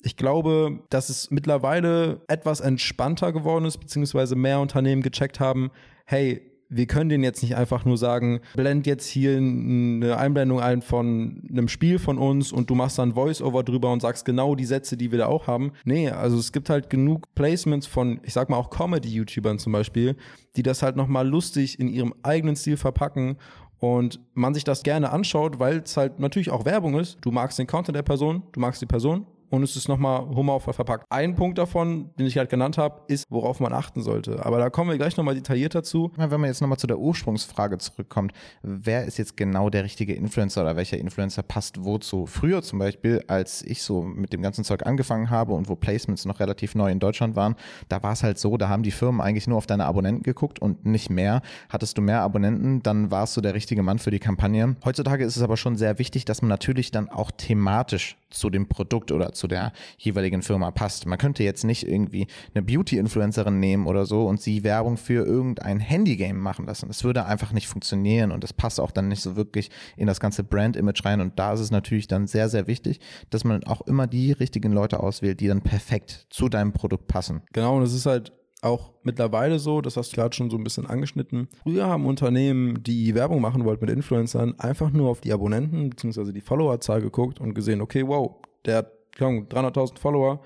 ich 0.03 0.17
glaube, 0.17 0.81
dass 0.91 1.09
es 1.09 1.31
mittlerweile 1.31 2.21
etwas 2.29 2.61
entspannter 2.61 3.33
geworden 3.33 3.65
ist, 3.65 3.79
beziehungsweise 3.79 4.37
mehr 4.37 4.61
Unternehmen 4.61 5.03
gecheckt 5.03 5.41
haben, 5.41 5.71
hey, 6.05 6.43
wir 6.69 6.87
können 6.87 7.09
den 7.09 7.23
jetzt 7.23 7.43
nicht 7.43 7.57
einfach 7.57 7.85
nur 7.85 7.97
sagen, 7.97 8.41
blend 8.55 8.87
jetzt 8.87 9.07
hier 9.07 9.37
eine 9.37 10.17
Einblendung 10.17 10.61
ein 10.61 10.83
von 10.83 11.43
einem 11.49 11.69
Spiel 11.69 11.99
von 11.99 12.19
uns 12.19 12.53
und 12.53 12.71
du 12.71 12.75
machst 12.75 12.99
dann 12.99 13.15
Voice-Over 13.15 13.63
drüber 13.63 13.93
und 13.93 14.01
sagst 14.01 14.25
genau 14.25 14.55
die 14.55 14.65
Sätze, 14.65 14.97
die 14.97 15.11
wir 15.13 15.19
da 15.19 15.27
auch 15.27 15.47
haben. 15.47 15.73
Nee, 15.85 16.11
also 16.11 16.37
es 16.39 16.53
gibt 16.53 16.71
halt 16.71 16.91
genug 16.91 17.35
Placements 17.35 17.87
von, 17.87 18.21
ich 18.25 18.33
sag 18.33 18.51
mal 18.51 18.57
auch 18.57 18.71
Comedy-YouTubern 18.71 19.59
zum 19.59 19.73
Beispiel, 19.73 20.17
die 20.57 20.63
das 20.63 20.83
halt 20.83 20.97
nochmal 20.97 21.27
lustig 21.27 21.79
in 21.79 21.89
ihrem 21.89 22.15
eigenen 22.23 22.57
Stil 22.57 22.77
verpacken 22.77 23.37
und 23.79 24.21
man 24.35 24.55
sich 24.55 24.65
das 24.65 24.83
gerne 24.83 25.11
anschaut, 25.13 25.59
weil 25.59 25.79
es 25.79 25.97
halt 25.97 26.19
natürlich 26.19 26.51
auch 26.51 26.65
Werbung 26.65 26.99
ist. 26.99 27.19
Du 27.21 27.31
magst 27.31 27.59
den 27.59 27.67
Content 27.67 27.97
der 27.97 28.03
Person, 28.03 28.43
du 28.53 28.61
magst 28.61 28.81
die 28.81 28.87
Person 28.87 29.27
und 29.51 29.63
es 29.63 29.77
ist 29.77 29.89
nochmal 29.89 30.27
humorvoll 30.29 30.75
verpackt. 30.75 31.05
Ein 31.11 31.35
Punkt 31.35 31.59
davon, 31.59 32.11
den 32.19 32.27
ich 32.27 32.39
halt 32.39 32.51
genannt 32.51 32.79
habe, 32.79 33.03
ist, 33.09 33.27
worauf 33.31 33.61
man 33.61 33.73
achten 33.73 34.03
sollte. 34.03 34.45
Aber 34.45 34.59
da 34.59 34.71
kommen 34.71 34.91
wir 34.91 34.97
gleich 34.97 35.17
nochmal 35.17 35.35
detailliert 35.35 35.75
dazu. 35.75 36.13
Wenn 36.17 36.41
man 36.41 36.49
jetzt 36.49 36.61
nochmal 36.61 36.79
zu 36.79 36.87
der 36.87 36.99
Ursprungsfrage 36.99 37.79
zurückkommt, 37.79 38.33
wer 38.63 39.05
ist 39.05 39.19
jetzt 39.19 39.37
genau 39.37 39.71
der 39.71 39.85
richtige 39.85 40.15
Influencer 40.15 40.63
oder 40.63 40.77
welcher 40.77 40.99
Influencer 40.99 41.43
passt 41.43 41.85
wozu? 41.85 42.27
Früher 42.27 42.63
zum 42.63 42.79
Beispiel, 42.79 43.23
als 43.29 43.63
ich 43.63 43.83
so 43.83 44.03
mit 44.03 44.33
dem 44.33 44.43
ganzen 44.43 44.65
Zeug 44.65 44.87
angefangen 44.87 45.31
habe 45.31 45.53
und 45.53 45.69
wo 45.69 45.77
Placements 45.77 46.25
noch 46.25 46.41
relativ 46.41 46.75
neu 46.75 46.91
in 46.91 46.99
Deutschland 46.99 47.37
waren, 47.37 47.57
da 47.89 48.03
war 48.03 48.13
es 48.13 48.23
halt 48.23 48.39
so, 48.39 48.57
da 48.57 48.69
haben 48.69 48.83
die 48.83 48.91
Firmen 48.91 49.21
eigentlich 49.21 49.47
nur 49.47 49.59
auf 49.59 49.67
deine 49.67 49.85
Abonnenten 49.85 50.23
geguckt 50.23 50.61
und 50.61 50.85
nicht 50.85 51.11
mehr. 51.11 51.43
Hattest 51.69 51.99
du 51.99 52.03
mehr 52.03 52.21
Abonnenten, 52.23 52.83
dann 52.83 53.11
warst 53.11 53.37
du 53.37 53.41
der 53.41 53.55
richtige 53.55 53.83
Mann 53.83 53.99
für 53.99 54.11
die 54.11 54.19
Kampagne. 54.19 54.77
Heutzutage 54.85 55.25
ist 55.25 55.37
es 55.37 55.43
aber 55.43 55.57
schon 55.57 55.77
sehr 55.77 55.99
wichtig, 55.99 56.25
dass 56.25 56.43
man 56.43 56.49
natürlich 56.49 56.91
dann 56.91 57.09
auch 57.09 57.31
thematisch 57.31 58.17
zu 58.31 58.51
dem 58.51 58.69
Produkt 58.69 59.13
oder 59.13 59.33
zu 59.33 59.47
der 59.47 59.73
jeweiligen 59.99 60.43
Firma 60.43 60.71
passt. 60.71 61.07
Man 61.07 61.19
könnte 61.19 61.45
jetzt 61.45 61.65
nicht 61.65 61.87
irgendwie 61.87 62.27
eine 62.55 62.63
Beauty-Influencerin 62.63 63.59
nehmen 63.59 63.87
oder 63.87 64.07
so 64.07 64.27
und 64.27 64.41
sie 64.41 64.65
Werbung 64.65 64.97
für 64.97 65.25
irgendein 65.25 65.81
Handygame 65.81 66.39
machen 66.39 66.67
lassen. 66.67 66.89
Das 66.89 67.05
würde 67.05 67.27
einfach 67.27 67.53
nicht 67.53 67.69
funktionieren 67.69 68.33
und 68.33 68.43
das 68.43 68.53
passt 68.53 68.81
auch 68.81 68.91
dann 68.91 69.09
nicht 69.09 69.23
so 69.23 69.37
wirklich 69.37 69.71
in 69.97 70.07
das 70.07 70.21
ganze 70.21 70.45
Brand-Image 70.45 71.05
rein. 71.05 71.21
Und 71.21 71.39
da 71.39 71.53
ist 71.53 71.61
es 71.61 71.71
natürlich 71.71 72.09
dann 72.09 72.27
sehr, 72.27 72.49
sehr 72.49 72.67
wichtig, 72.67 73.01
dass 73.31 73.45
man 73.45 73.65
auch 73.65 73.83
immer 73.83 74.07
die 74.07 74.33
richtigen 74.33 74.73
Leute 74.73 75.01
auswählt, 75.01 75.41
die 75.41 75.49
dann 75.49 75.63
perfekt 75.63 76.27
zu 76.31 76.49
deinem 76.49 76.73
Produkt 76.73 77.07
passen. 77.07 77.43
Genau, 77.53 77.77
und 77.77 77.83
es 77.83 77.93
ist 77.93 78.07
halt 78.07 78.33
auch 78.67 78.93
mittlerweile 79.03 79.59
so, 79.59 79.81
das 79.81 79.97
hast 79.97 80.13
du 80.13 80.17
gerade 80.17 80.35
schon 80.35 80.51
so 80.51 80.57
ein 80.57 80.65
bisschen 80.65 80.87
angeschnitten. 80.87 81.49
Früher 81.63 81.87
haben 81.87 82.07
Unternehmen, 82.07 82.83
die 82.83 83.15
Werbung 83.15 83.41
machen 83.41 83.65
wollten 83.65 83.85
mit 83.85 83.95
Influencern, 83.95 84.59
einfach 84.59 84.91
nur 84.91 85.11
auf 85.11 85.21
die 85.21 85.33
Abonnenten 85.33 85.91
bzw. 85.91 86.33
die 86.33 86.41
Followerzahl 86.41 87.01
geguckt 87.01 87.41
und 87.41 87.55
gesehen, 87.55 87.81
okay, 87.81 88.07
wow, 88.07 88.37
der 88.65 88.79
hat 88.79 88.93
300.000 89.19 89.99
Follower, 89.99 90.41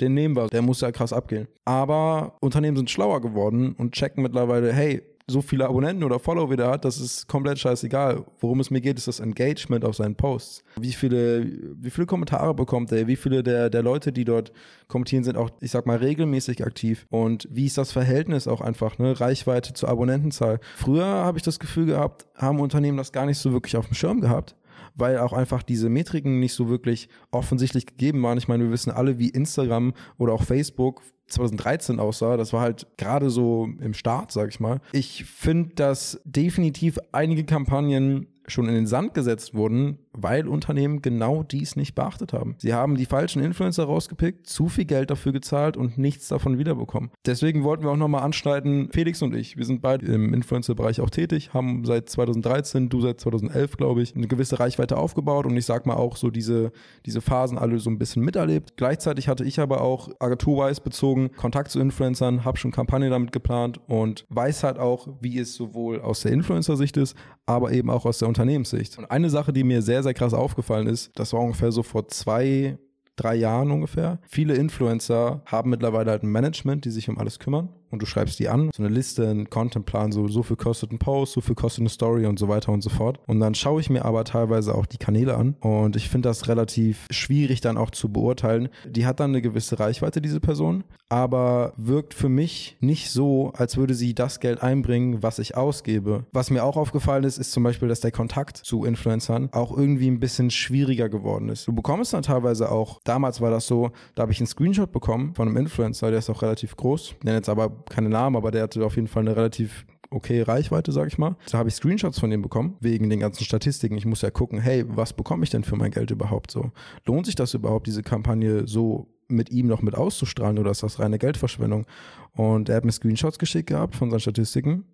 den 0.00 0.14
nehmen 0.14 0.36
wir, 0.36 0.48
der 0.48 0.62
muss 0.62 0.80
ja 0.80 0.92
krass 0.92 1.12
abgehen. 1.12 1.48
Aber 1.64 2.36
Unternehmen 2.40 2.76
sind 2.76 2.90
schlauer 2.90 3.20
geworden 3.20 3.74
und 3.76 3.92
checken 3.92 4.22
mittlerweile, 4.22 4.72
hey, 4.72 5.02
so 5.26 5.40
viele 5.40 5.66
Abonnenten 5.66 6.04
oder 6.04 6.18
Follower 6.18 6.50
wieder 6.50 6.70
hat, 6.70 6.84
das 6.84 7.00
ist 7.00 7.28
komplett 7.28 7.58
scheißegal. 7.58 8.24
Worum 8.40 8.60
es 8.60 8.70
mir 8.70 8.80
geht, 8.80 8.98
ist 8.98 9.08
das 9.08 9.20
Engagement 9.20 9.84
auf 9.84 9.96
seinen 9.96 10.14
Posts. 10.14 10.64
Wie 10.76 10.92
viele, 10.92 11.46
wie 11.80 11.90
viele 11.90 12.06
Kommentare 12.06 12.54
bekommt 12.54 12.92
er? 12.92 13.06
Wie 13.06 13.16
viele 13.16 13.42
der, 13.42 13.70
der 13.70 13.82
Leute, 13.82 14.12
die 14.12 14.24
dort 14.24 14.52
kommentieren, 14.88 15.24
sind 15.24 15.36
auch, 15.36 15.50
ich 15.60 15.70
sag 15.70 15.86
mal, 15.86 15.98
regelmäßig 15.98 16.64
aktiv? 16.64 17.06
Und 17.10 17.48
wie 17.50 17.66
ist 17.66 17.78
das 17.78 17.92
Verhältnis 17.92 18.48
auch 18.48 18.60
einfach, 18.60 18.98
ne? 18.98 19.18
Reichweite 19.20 19.72
zur 19.72 19.88
Abonnentenzahl? 19.88 20.60
Früher 20.76 21.04
habe 21.04 21.38
ich 21.38 21.44
das 21.44 21.58
Gefühl 21.58 21.86
gehabt, 21.86 22.26
haben 22.36 22.60
Unternehmen 22.60 22.98
das 22.98 23.12
gar 23.12 23.26
nicht 23.26 23.38
so 23.38 23.52
wirklich 23.52 23.76
auf 23.76 23.86
dem 23.86 23.94
Schirm 23.94 24.20
gehabt 24.20 24.56
weil 24.94 25.18
auch 25.18 25.32
einfach 25.32 25.62
diese 25.62 25.88
Metriken 25.88 26.40
nicht 26.40 26.54
so 26.54 26.68
wirklich 26.68 27.08
offensichtlich 27.30 27.86
gegeben 27.86 28.22
waren. 28.22 28.38
Ich 28.38 28.48
meine, 28.48 28.64
wir 28.64 28.70
wissen 28.70 28.90
alle, 28.90 29.18
wie 29.18 29.28
Instagram 29.28 29.94
oder 30.18 30.32
auch 30.32 30.42
Facebook 30.42 31.02
2013 31.28 31.98
aussah. 31.98 32.36
Das 32.36 32.52
war 32.52 32.60
halt 32.60 32.86
gerade 32.96 33.30
so 33.30 33.68
im 33.80 33.94
Start, 33.94 34.32
sag 34.32 34.48
ich 34.48 34.60
mal. 34.60 34.80
Ich 34.92 35.24
finde, 35.24 35.74
dass 35.74 36.20
definitiv 36.24 36.98
einige 37.12 37.44
Kampagnen 37.44 38.26
schon 38.46 38.68
in 38.68 38.74
den 38.74 38.86
Sand 38.86 39.14
gesetzt 39.14 39.54
wurden, 39.54 39.98
weil 40.12 40.48
Unternehmen 40.48 41.02
genau 41.02 41.42
dies 41.42 41.76
nicht 41.76 41.94
beachtet 41.94 42.32
haben. 42.32 42.56
Sie 42.58 42.74
haben 42.74 42.96
die 42.96 43.06
falschen 43.06 43.42
Influencer 43.42 43.84
rausgepickt, 43.84 44.46
zu 44.46 44.68
viel 44.68 44.84
Geld 44.84 45.10
dafür 45.10 45.32
gezahlt 45.32 45.76
und 45.76 45.98
nichts 45.98 46.28
davon 46.28 46.58
wiederbekommen. 46.58 47.10
Deswegen 47.26 47.64
wollten 47.64 47.84
wir 47.84 47.90
auch 47.90 47.96
nochmal 47.96 48.22
anschneiden, 48.22 48.90
Felix 48.92 49.22
und 49.22 49.34
ich, 49.34 49.56
wir 49.56 49.64
sind 49.64 49.82
beide 49.82 50.06
im 50.06 50.34
Influencer-Bereich 50.34 51.00
auch 51.00 51.10
tätig, 51.10 51.54
haben 51.54 51.84
seit 51.84 52.08
2013, 52.08 52.88
du 52.88 53.00
seit 53.00 53.20
2011, 53.20 53.76
glaube 53.76 54.02
ich, 54.02 54.14
eine 54.14 54.28
gewisse 54.28 54.60
Reichweite 54.60 54.96
aufgebaut 54.96 55.46
und 55.46 55.56
ich 55.56 55.66
sag 55.66 55.86
mal 55.86 55.96
auch 55.96 56.16
so 56.16 56.30
diese, 56.30 56.72
diese 57.06 57.20
Phasen 57.20 57.58
alle 57.58 57.78
so 57.78 57.90
ein 57.90 57.98
bisschen 57.98 58.22
miterlebt. 58.22 58.76
Gleichzeitig 58.76 59.28
hatte 59.28 59.44
ich 59.44 59.60
aber 59.60 59.80
auch 59.80 60.10
agenturwise 60.18 60.80
bezogen 60.80 61.32
Kontakt 61.32 61.70
zu 61.70 61.80
Influencern, 61.80 62.44
habe 62.44 62.58
schon 62.58 62.70
Kampagne 62.70 63.10
damit 63.10 63.32
geplant 63.32 63.80
und 63.88 64.24
weiß 64.28 64.64
halt 64.64 64.78
auch, 64.78 65.08
wie 65.20 65.38
es 65.38 65.54
sowohl 65.54 66.00
aus 66.00 66.20
der 66.20 66.32
Influencer-Sicht 66.32 66.96
ist, 66.96 67.16
aber 67.46 67.72
eben 67.72 67.90
auch 67.90 68.04
aus 68.04 68.18
der 68.18 68.28
Unternehmenssicht. 68.28 68.98
Und 68.98 69.10
eine 69.10 69.30
Sache, 69.30 69.52
die 69.52 69.64
mir 69.64 69.82
sehr, 69.82 70.01
sehr 70.02 70.14
krass 70.14 70.34
aufgefallen 70.34 70.86
ist, 70.86 71.10
das 71.18 71.32
war 71.32 71.40
ungefähr 71.40 71.72
so 71.72 71.82
vor 71.82 72.08
zwei, 72.08 72.78
drei 73.16 73.34
Jahren 73.34 73.70
ungefähr. 73.70 74.18
Viele 74.28 74.54
Influencer 74.54 75.42
haben 75.46 75.70
mittlerweile 75.70 76.10
halt 76.10 76.22
ein 76.22 76.32
Management, 76.32 76.84
die 76.84 76.90
sich 76.90 77.08
um 77.08 77.18
alles 77.18 77.38
kümmern 77.38 77.68
und 77.92 78.02
du 78.02 78.06
schreibst 78.06 78.38
die 78.38 78.48
an, 78.48 78.70
so 78.74 78.82
eine 78.82 78.92
Liste, 78.92 79.28
einen 79.28 79.50
Contentplan, 79.50 80.10
so, 80.12 80.26
so 80.26 80.42
viel 80.42 80.56
kostet 80.56 80.90
ein 80.92 80.98
Post, 80.98 81.34
so 81.34 81.40
viel 81.40 81.54
kostet 81.54 81.82
eine 81.82 81.90
Story 81.90 82.26
und 82.26 82.38
so 82.38 82.48
weiter 82.48 82.72
und 82.72 82.82
so 82.82 82.90
fort. 82.90 83.20
Und 83.26 83.38
dann 83.38 83.54
schaue 83.54 83.80
ich 83.80 83.90
mir 83.90 84.04
aber 84.04 84.24
teilweise 84.24 84.74
auch 84.74 84.86
die 84.86 84.96
Kanäle 84.96 85.36
an 85.36 85.56
und 85.60 85.94
ich 85.94 86.08
finde 86.08 86.28
das 86.28 86.48
relativ 86.48 87.06
schwierig 87.10 87.60
dann 87.60 87.76
auch 87.76 87.90
zu 87.90 88.10
beurteilen. 88.10 88.70
Die 88.88 89.06
hat 89.06 89.20
dann 89.20 89.30
eine 89.30 89.42
gewisse 89.42 89.78
Reichweite, 89.78 90.20
diese 90.20 90.40
Person, 90.40 90.84
aber 91.08 91.74
wirkt 91.76 92.14
für 92.14 92.30
mich 92.30 92.78
nicht 92.80 93.10
so, 93.10 93.52
als 93.54 93.76
würde 93.76 93.94
sie 93.94 94.14
das 94.14 94.40
Geld 94.40 94.62
einbringen, 94.62 95.22
was 95.22 95.38
ich 95.38 95.56
ausgebe. 95.56 96.24
Was 96.32 96.50
mir 96.50 96.64
auch 96.64 96.78
aufgefallen 96.78 97.24
ist, 97.24 97.36
ist 97.36 97.52
zum 97.52 97.62
Beispiel, 97.62 97.88
dass 97.88 98.00
der 98.00 98.12
Kontakt 98.12 98.56
zu 98.56 98.84
Influencern 98.84 99.50
auch 99.52 99.76
irgendwie 99.76 100.10
ein 100.10 100.20
bisschen 100.20 100.50
schwieriger 100.50 101.10
geworden 101.10 101.50
ist. 101.50 101.68
Du 101.68 101.74
bekommst 101.74 102.14
dann 102.14 102.22
teilweise 102.22 102.72
auch, 102.72 103.00
damals 103.04 103.42
war 103.42 103.50
das 103.50 103.66
so, 103.66 103.90
da 104.14 104.22
habe 104.22 104.32
ich 104.32 104.40
einen 104.40 104.46
Screenshot 104.46 104.90
bekommen 104.90 105.34
von 105.34 105.48
einem 105.48 105.58
Influencer, 105.58 106.08
der 106.08 106.20
ist 106.20 106.30
auch 106.30 106.40
relativ 106.40 106.76
groß, 106.76 107.16
nenne 107.24 107.36
jetzt 107.36 107.50
aber 107.50 107.68
keine 107.90 108.08
Namen, 108.08 108.36
aber 108.36 108.50
der 108.50 108.62
hatte 108.62 108.84
auf 108.84 108.96
jeden 108.96 109.08
Fall 109.08 109.22
eine 109.22 109.36
relativ 109.36 109.86
okay 110.10 110.42
Reichweite, 110.42 110.92
sag 110.92 111.08
ich 111.08 111.18
mal. 111.18 111.36
Da 111.50 111.58
habe 111.58 111.68
ich 111.68 111.74
Screenshots 111.74 112.18
von 112.18 112.30
dem 112.30 112.42
bekommen, 112.42 112.76
wegen 112.80 113.10
den 113.10 113.20
ganzen 113.20 113.44
Statistiken. 113.44 113.96
Ich 113.96 114.06
muss 114.06 114.22
ja 114.22 114.30
gucken, 114.30 114.60
hey, 114.60 114.84
was 114.86 115.12
bekomme 115.12 115.44
ich 115.44 115.50
denn 115.50 115.64
für 115.64 115.76
mein 115.76 115.90
Geld 115.90 116.10
überhaupt 116.10 116.50
so? 116.50 116.70
Lohnt 117.06 117.26
sich 117.26 117.34
das 117.34 117.54
überhaupt, 117.54 117.86
diese 117.86 118.02
Kampagne 118.02 118.66
so 118.66 119.08
mit 119.28 119.50
ihm 119.50 119.66
noch 119.66 119.82
mit 119.82 119.94
auszustrahlen 119.94 120.58
oder 120.58 120.70
ist 120.70 120.82
das 120.82 120.98
reine 120.98 121.18
Geldverschwendung? 121.18 121.86
Und 122.32 122.68
er 122.68 122.76
hat 122.76 122.84
mir 122.84 122.92
Screenshots 122.92 123.38
geschickt 123.38 123.68
gehabt 123.68 123.96
von 123.96 124.10
seinen 124.10 124.20
Statistiken 124.20 124.84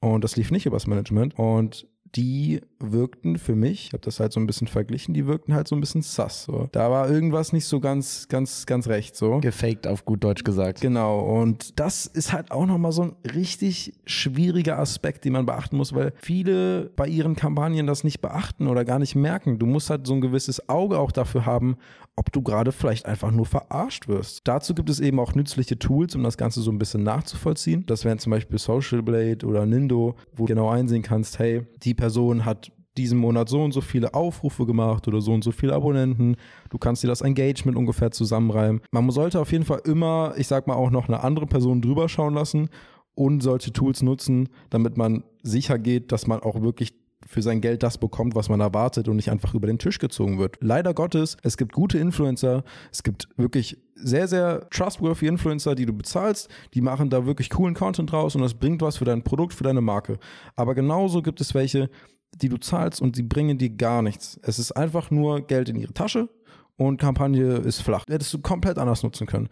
und 0.00 0.22
das 0.22 0.36
lief 0.36 0.50
nicht 0.50 0.66
übers 0.66 0.86
Management 0.86 1.38
und 1.38 1.86
die 2.14 2.60
wirkten 2.78 3.38
für 3.38 3.54
mich, 3.54 3.86
ich 3.86 3.92
habe 3.92 4.02
das 4.02 4.20
halt 4.20 4.32
so 4.32 4.40
ein 4.40 4.46
bisschen 4.46 4.66
verglichen, 4.66 5.14
die 5.14 5.26
wirkten 5.26 5.54
halt 5.54 5.66
so 5.68 5.74
ein 5.74 5.80
bisschen 5.80 6.02
sass. 6.02 6.44
So. 6.44 6.68
Da 6.72 6.90
war 6.90 7.10
irgendwas 7.10 7.52
nicht 7.52 7.66
so 7.66 7.80
ganz, 7.80 8.28
ganz, 8.28 8.66
ganz 8.66 8.88
recht. 8.88 9.16
So. 9.16 9.40
Gefaked 9.40 9.86
auf 9.86 10.04
gut 10.04 10.22
Deutsch 10.22 10.44
gesagt. 10.44 10.80
Genau. 10.80 11.20
Und 11.20 11.78
das 11.78 12.06
ist 12.06 12.32
halt 12.32 12.50
auch 12.50 12.66
nochmal 12.66 12.92
so 12.92 13.02
ein 13.02 13.16
richtig 13.34 13.94
schwieriger 14.04 14.78
Aspekt, 14.78 15.24
den 15.24 15.32
man 15.32 15.46
beachten 15.46 15.76
muss, 15.76 15.94
weil 15.94 16.12
viele 16.16 16.90
bei 16.96 17.08
ihren 17.08 17.36
Kampagnen 17.36 17.86
das 17.86 18.04
nicht 18.04 18.20
beachten 18.20 18.68
oder 18.68 18.84
gar 18.84 18.98
nicht 18.98 19.14
merken. 19.14 19.58
Du 19.58 19.66
musst 19.66 19.90
halt 19.90 20.06
so 20.06 20.14
ein 20.14 20.20
gewisses 20.20 20.68
Auge 20.68 20.98
auch 20.98 21.12
dafür 21.12 21.46
haben, 21.46 21.76
ob 22.16 22.32
du 22.32 22.42
gerade 22.42 22.72
vielleicht 22.72 23.06
einfach 23.06 23.30
nur 23.30 23.46
verarscht 23.46 24.08
wirst. 24.08 24.40
Dazu 24.44 24.74
gibt 24.74 24.88
es 24.88 25.00
eben 25.00 25.20
auch 25.20 25.34
nützliche 25.34 25.78
Tools, 25.78 26.14
um 26.14 26.22
das 26.22 26.38
Ganze 26.38 26.62
so 26.62 26.70
ein 26.70 26.78
bisschen 26.78 27.02
nachzuvollziehen. 27.02 27.84
Das 27.86 28.04
wären 28.04 28.18
zum 28.18 28.30
Beispiel 28.30 28.58
Social 28.58 29.02
Blade 29.02 29.46
oder 29.46 29.66
Nindo, 29.66 30.16
wo 30.32 30.46
du 30.46 30.54
genau 30.54 30.70
einsehen 30.70 31.02
kannst, 31.02 31.38
hey, 31.38 31.66
die 31.82 31.94
Person 31.94 32.44
hat 32.44 32.72
diesen 32.96 33.18
Monat 33.18 33.50
so 33.50 33.62
und 33.62 33.72
so 33.72 33.82
viele 33.82 34.14
Aufrufe 34.14 34.64
gemacht 34.64 35.06
oder 35.06 35.20
so 35.20 35.32
und 35.32 35.44
so 35.44 35.52
viele 35.52 35.74
Abonnenten. 35.74 36.36
Du 36.70 36.78
kannst 36.78 37.02
dir 37.02 37.08
das 37.08 37.20
Engagement 37.20 37.76
ungefähr 37.76 38.10
zusammenreimen. 38.10 38.80
Man 38.90 39.10
sollte 39.10 39.38
auf 39.38 39.52
jeden 39.52 39.64
Fall 39.64 39.82
immer, 39.84 40.32
ich 40.38 40.46
sag 40.46 40.66
mal, 40.66 40.74
auch 40.74 40.90
noch 40.90 41.08
eine 41.08 41.22
andere 41.22 41.46
Person 41.46 41.82
drüber 41.82 42.08
schauen 42.08 42.34
lassen 42.34 42.70
und 43.14 43.42
solche 43.42 43.72
Tools 43.72 44.02
nutzen, 44.02 44.48
damit 44.70 44.96
man 44.96 45.24
sicher 45.42 45.78
geht, 45.78 46.12
dass 46.12 46.26
man 46.26 46.40
auch 46.40 46.62
wirklich 46.62 46.94
für 47.26 47.42
sein 47.42 47.60
Geld 47.60 47.82
das 47.82 47.98
bekommt, 47.98 48.34
was 48.34 48.48
man 48.48 48.60
erwartet 48.60 49.08
und 49.08 49.16
nicht 49.16 49.30
einfach 49.30 49.54
über 49.54 49.66
den 49.66 49.78
Tisch 49.78 49.98
gezogen 49.98 50.38
wird. 50.38 50.56
Leider 50.60 50.94
Gottes, 50.94 51.36
es 51.42 51.56
gibt 51.56 51.72
gute 51.72 51.98
Influencer, 51.98 52.64
es 52.92 53.02
gibt 53.02 53.28
wirklich 53.36 53.78
sehr, 53.94 54.28
sehr 54.28 54.68
trustworthy 54.70 55.26
Influencer, 55.26 55.74
die 55.74 55.86
du 55.86 55.92
bezahlst, 55.92 56.48
die 56.74 56.80
machen 56.80 57.10
da 57.10 57.26
wirklich 57.26 57.50
coolen 57.50 57.74
Content 57.74 58.12
draus 58.12 58.34
und 58.34 58.42
das 58.42 58.54
bringt 58.54 58.82
was 58.82 58.98
für 58.98 59.04
dein 59.04 59.22
Produkt, 59.22 59.54
für 59.54 59.64
deine 59.64 59.80
Marke. 59.80 60.18
Aber 60.54 60.74
genauso 60.74 61.22
gibt 61.22 61.40
es 61.40 61.54
welche, 61.54 61.90
die 62.34 62.48
du 62.48 62.58
zahlst 62.58 63.00
und 63.00 63.16
die 63.16 63.22
bringen 63.22 63.58
dir 63.58 63.70
gar 63.70 64.02
nichts. 64.02 64.38
Es 64.42 64.58
ist 64.58 64.72
einfach 64.72 65.10
nur 65.10 65.40
Geld 65.40 65.68
in 65.68 65.76
ihre 65.76 65.94
Tasche 65.94 66.28
und 66.76 67.00
Kampagne 67.00 67.56
ist 67.56 67.80
flach. 67.80 68.04
Hättest 68.08 68.32
du 68.34 68.38
komplett 68.38 68.78
anders 68.78 69.02
nutzen 69.02 69.26
können. 69.26 69.48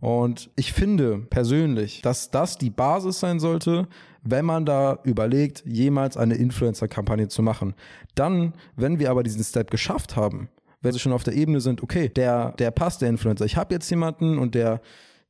Und 0.00 0.50
ich 0.56 0.72
finde 0.72 1.18
persönlich, 1.18 2.02
dass 2.02 2.30
das 2.30 2.58
die 2.58 2.70
Basis 2.70 3.20
sein 3.20 3.40
sollte, 3.40 3.88
wenn 4.22 4.44
man 4.44 4.64
da 4.64 4.98
überlegt, 5.04 5.64
jemals 5.66 6.16
eine 6.16 6.34
Influencer-Kampagne 6.34 7.28
zu 7.28 7.42
machen. 7.42 7.74
Dann, 8.14 8.54
wenn 8.76 8.98
wir 8.98 9.10
aber 9.10 9.22
diesen 9.22 9.42
Step 9.42 9.70
geschafft 9.70 10.16
haben, 10.16 10.48
wenn 10.80 10.92
sie 10.92 10.98
schon 10.98 11.12
auf 11.12 11.24
der 11.24 11.34
Ebene 11.34 11.60
sind, 11.60 11.82
okay, 11.82 12.08
der, 12.08 12.52
der 12.52 12.70
passt, 12.70 13.02
der 13.02 13.08
Influencer. 13.08 13.44
Ich 13.44 13.56
habe 13.56 13.74
jetzt 13.74 13.90
jemanden 13.90 14.38
und 14.38 14.54
der, 14.54 14.80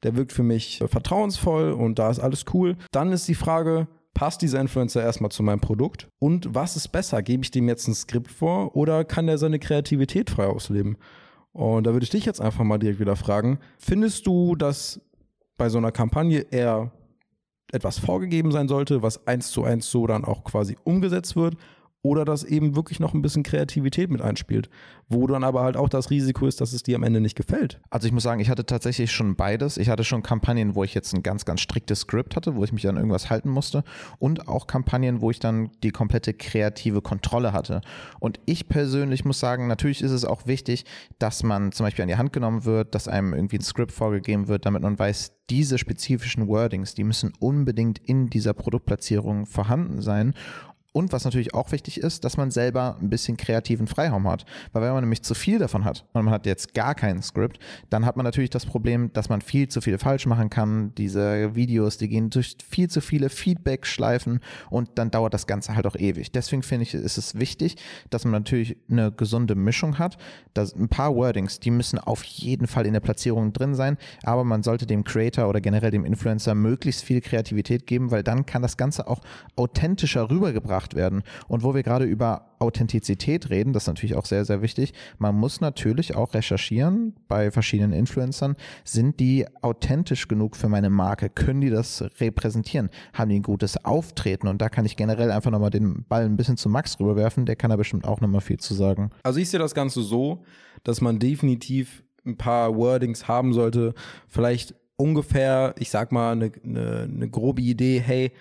der 0.02 0.16
wirkt 0.16 0.32
für 0.32 0.42
mich 0.42 0.82
vertrauensvoll 0.86 1.72
und 1.72 1.98
da 1.98 2.10
ist 2.10 2.18
alles 2.18 2.44
cool. 2.52 2.76
Dann 2.92 3.12
ist 3.12 3.28
die 3.28 3.34
Frage, 3.34 3.88
passt 4.12 4.42
dieser 4.42 4.60
Influencer 4.60 5.02
erstmal 5.02 5.30
zu 5.30 5.42
meinem 5.42 5.60
Produkt? 5.60 6.08
Und 6.18 6.54
was 6.54 6.76
ist 6.76 6.88
besser? 6.88 7.22
Gebe 7.22 7.44
ich 7.44 7.50
dem 7.50 7.68
jetzt 7.68 7.88
ein 7.88 7.94
Skript 7.94 8.30
vor 8.30 8.76
oder 8.76 9.04
kann 9.04 9.26
der 9.26 9.38
seine 9.38 9.58
Kreativität 9.58 10.28
frei 10.28 10.46
ausleben? 10.46 10.98
Und 11.58 11.88
da 11.88 11.92
würde 11.92 12.04
ich 12.04 12.10
dich 12.10 12.24
jetzt 12.24 12.40
einfach 12.40 12.62
mal 12.62 12.78
direkt 12.78 13.00
wieder 13.00 13.16
fragen, 13.16 13.58
findest 13.78 14.28
du, 14.28 14.54
dass 14.54 15.00
bei 15.56 15.68
so 15.68 15.78
einer 15.78 15.90
Kampagne 15.90 16.46
eher 16.52 16.92
etwas 17.72 17.98
vorgegeben 17.98 18.52
sein 18.52 18.68
sollte, 18.68 19.02
was 19.02 19.26
eins 19.26 19.50
zu 19.50 19.64
eins 19.64 19.90
so 19.90 20.06
dann 20.06 20.24
auch 20.24 20.44
quasi 20.44 20.76
umgesetzt 20.84 21.34
wird? 21.34 21.56
Oder 22.02 22.24
dass 22.24 22.44
eben 22.44 22.76
wirklich 22.76 23.00
noch 23.00 23.14
ein 23.14 23.22
bisschen 23.22 23.42
Kreativität 23.42 24.10
mit 24.10 24.22
einspielt, 24.22 24.70
wo 25.08 25.26
dann 25.26 25.42
aber 25.42 25.62
halt 25.62 25.76
auch 25.76 25.88
das 25.88 26.10
Risiko 26.10 26.46
ist, 26.46 26.60
dass 26.60 26.72
es 26.72 26.82
dir 26.82 26.96
am 26.96 27.02
Ende 27.02 27.20
nicht 27.20 27.36
gefällt. 27.36 27.80
Also 27.90 28.06
ich 28.06 28.12
muss 28.12 28.22
sagen, 28.22 28.40
ich 28.40 28.50
hatte 28.50 28.64
tatsächlich 28.64 29.10
schon 29.10 29.34
beides. 29.34 29.76
Ich 29.78 29.88
hatte 29.88 30.04
schon 30.04 30.22
Kampagnen, 30.22 30.74
wo 30.74 30.84
ich 30.84 30.94
jetzt 30.94 31.12
ein 31.12 31.22
ganz, 31.22 31.44
ganz 31.44 31.60
striktes 31.60 32.00
Skript 32.00 32.36
hatte, 32.36 32.54
wo 32.54 32.64
ich 32.64 32.72
mich 32.72 32.86
an 32.88 32.96
irgendwas 32.96 33.30
halten 33.30 33.50
musste 33.50 33.82
und 34.18 34.48
auch 34.48 34.66
Kampagnen, 34.66 35.20
wo 35.20 35.30
ich 35.30 35.40
dann 35.40 35.70
die 35.82 35.90
komplette 35.90 36.34
kreative 36.34 37.02
Kontrolle 37.02 37.52
hatte. 37.52 37.80
Und 38.20 38.38
ich 38.46 38.68
persönlich 38.68 39.24
muss 39.24 39.40
sagen, 39.40 39.66
natürlich 39.66 40.02
ist 40.02 40.12
es 40.12 40.24
auch 40.24 40.46
wichtig, 40.46 40.84
dass 41.18 41.42
man 41.42 41.72
zum 41.72 41.84
Beispiel 41.84 42.02
an 42.02 42.08
die 42.08 42.16
Hand 42.16 42.32
genommen 42.32 42.64
wird, 42.64 42.94
dass 42.94 43.08
einem 43.08 43.34
irgendwie 43.34 43.58
ein 43.58 43.62
Skript 43.62 43.92
vorgegeben 43.92 44.46
wird, 44.46 44.66
damit 44.66 44.82
man 44.82 44.98
weiß, 44.98 45.32
diese 45.50 45.78
spezifischen 45.78 46.46
Wordings, 46.46 46.94
die 46.94 47.04
müssen 47.04 47.32
unbedingt 47.38 47.98
in 47.98 48.28
dieser 48.28 48.52
Produktplatzierung 48.52 49.46
vorhanden 49.46 50.02
sein 50.02 50.34
und 50.98 51.12
was 51.12 51.24
natürlich 51.24 51.54
auch 51.54 51.70
wichtig 51.70 52.00
ist, 52.00 52.24
dass 52.24 52.36
man 52.36 52.50
selber 52.50 52.96
ein 53.00 53.08
bisschen 53.08 53.36
kreativen 53.36 53.86
Freiraum 53.86 54.26
hat. 54.26 54.44
Weil 54.72 54.82
wenn 54.82 54.92
man 54.94 55.04
nämlich 55.04 55.22
zu 55.22 55.34
viel 55.34 55.60
davon 55.60 55.84
hat 55.84 56.04
und 56.12 56.24
man 56.24 56.34
hat 56.34 56.44
jetzt 56.44 56.74
gar 56.74 56.96
kein 56.96 57.22
Skript, 57.22 57.60
dann 57.88 58.04
hat 58.04 58.16
man 58.16 58.24
natürlich 58.24 58.50
das 58.50 58.66
Problem, 58.66 59.12
dass 59.12 59.28
man 59.28 59.40
viel 59.40 59.68
zu 59.68 59.80
viel 59.80 59.96
falsch 59.98 60.26
machen 60.26 60.50
kann. 60.50 60.92
Diese 60.96 61.54
Videos, 61.54 61.98
die 61.98 62.08
gehen 62.08 62.30
durch 62.30 62.56
viel 62.68 62.90
zu 62.90 63.00
viele 63.00 63.30
Feedback-Schleifen 63.30 64.40
und 64.70 64.90
dann 64.96 65.12
dauert 65.12 65.34
das 65.34 65.46
Ganze 65.46 65.76
halt 65.76 65.86
auch 65.86 65.94
ewig. 65.94 66.32
Deswegen 66.32 66.64
finde 66.64 66.82
ich, 66.82 66.94
ist 66.94 67.16
es 67.16 67.38
wichtig, 67.38 67.76
dass 68.10 68.24
man 68.24 68.32
natürlich 68.32 68.76
eine 68.90 69.12
gesunde 69.12 69.54
Mischung 69.54 70.00
hat. 70.00 70.18
Dass 70.52 70.74
ein 70.74 70.88
paar 70.88 71.14
Wordings, 71.14 71.60
die 71.60 71.70
müssen 71.70 72.00
auf 72.00 72.24
jeden 72.24 72.66
Fall 72.66 72.86
in 72.86 72.92
der 72.92 73.00
Platzierung 73.00 73.52
drin 73.52 73.76
sein, 73.76 73.98
aber 74.24 74.42
man 74.42 74.64
sollte 74.64 74.84
dem 74.84 75.04
Creator 75.04 75.48
oder 75.48 75.60
generell 75.60 75.92
dem 75.92 76.04
Influencer 76.04 76.56
möglichst 76.56 77.04
viel 77.04 77.20
Kreativität 77.20 77.86
geben, 77.86 78.10
weil 78.10 78.24
dann 78.24 78.46
kann 78.46 78.62
das 78.62 78.76
Ganze 78.76 79.06
auch 79.06 79.20
authentischer 79.54 80.28
rübergebracht 80.28 80.87
gemacht 80.88 80.94
werden. 80.94 81.22
Und 81.48 81.62
wo 81.62 81.74
wir 81.74 81.82
gerade 81.82 82.04
über 82.04 82.46
Authentizität 82.58 83.50
reden, 83.50 83.72
das 83.72 83.84
ist 83.84 83.88
natürlich 83.88 84.16
auch 84.16 84.24
sehr, 84.24 84.44
sehr 84.44 84.62
wichtig. 84.62 84.92
Man 85.18 85.34
muss 85.34 85.60
natürlich 85.60 86.16
auch 86.16 86.34
recherchieren 86.34 87.14
bei 87.28 87.50
verschiedenen 87.50 87.92
Influencern. 87.92 88.56
Sind 88.84 89.20
die 89.20 89.46
authentisch 89.62 90.28
genug 90.28 90.56
für 90.56 90.68
meine 90.68 90.90
Marke? 90.90 91.28
Können 91.28 91.60
die 91.60 91.70
das 91.70 92.04
repräsentieren? 92.20 92.90
Haben 93.12 93.30
die 93.30 93.36
ein 93.36 93.42
gutes 93.42 93.84
Auftreten? 93.84 94.48
Und 94.48 94.60
da 94.60 94.68
kann 94.68 94.86
ich 94.86 94.96
generell 94.96 95.30
einfach 95.30 95.50
nochmal 95.50 95.70
den 95.70 96.04
Ball 96.08 96.24
ein 96.24 96.36
bisschen 96.36 96.56
zu 96.56 96.68
Max 96.68 96.98
rüberwerfen. 96.98 97.46
Der 97.46 97.56
kann 97.56 97.70
da 97.70 97.76
bestimmt 97.76 98.06
auch 98.06 98.20
nochmal 98.20 98.40
viel 98.40 98.58
zu 98.58 98.74
sagen. 98.74 99.10
Also 99.22 99.38
ich 99.38 99.50
sehe 99.50 99.60
das 99.60 99.74
Ganze 99.74 100.02
so, 100.02 100.44
dass 100.84 101.00
man 101.00 101.18
definitiv 101.18 102.02
ein 102.26 102.36
paar 102.36 102.76
Wordings 102.76 103.28
haben 103.28 103.52
sollte. 103.52 103.94
Vielleicht 104.26 104.74
ungefähr, 104.96 105.74
ich 105.78 105.90
sag 105.90 106.10
mal, 106.12 106.32
eine, 106.32 106.52
eine, 106.64 107.08
eine 107.10 107.30
grobe 107.30 107.62
Idee, 107.62 108.02
hey, 108.04 108.32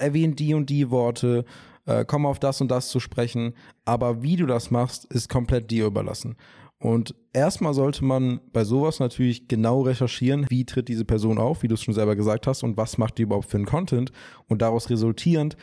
erwähnt 0.00 0.38
die 0.38 0.54
und 0.54 0.70
die 0.70 0.90
Worte, 0.90 1.44
äh, 1.86 2.04
komm 2.04 2.26
auf 2.26 2.38
das 2.38 2.60
und 2.60 2.70
das 2.70 2.88
zu 2.88 3.00
sprechen, 3.00 3.54
aber 3.84 4.22
wie 4.22 4.36
du 4.36 4.46
das 4.46 4.70
machst, 4.70 5.04
ist 5.06 5.28
komplett 5.28 5.70
dir 5.70 5.86
überlassen. 5.86 6.36
Und 6.78 7.14
erstmal 7.34 7.74
sollte 7.74 8.04
man 8.04 8.40
bei 8.52 8.64
sowas 8.64 9.00
natürlich 9.00 9.48
genau 9.48 9.82
recherchieren, 9.82 10.46
wie 10.48 10.64
tritt 10.64 10.88
diese 10.88 11.04
Person 11.04 11.38
auf, 11.38 11.62
wie 11.62 11.68
du 11.68 11.74
es 11.74 11.82
schon 11.82 11.92
selber 11.92 12.16
gesagt 12.16 12.46
hast, 12.46 12.62
und 12.62 12.78
was 12.78 12.96
macht 12.96 13.18
die 13.18 13.22
überhaupt 13.22 13.50
für 13.50 13.58
einen 13.58 13.66
Content. 13.66 14.12
Und 14.48 14.62
daraus 14.62 14.88
resultierend 14.88 15.56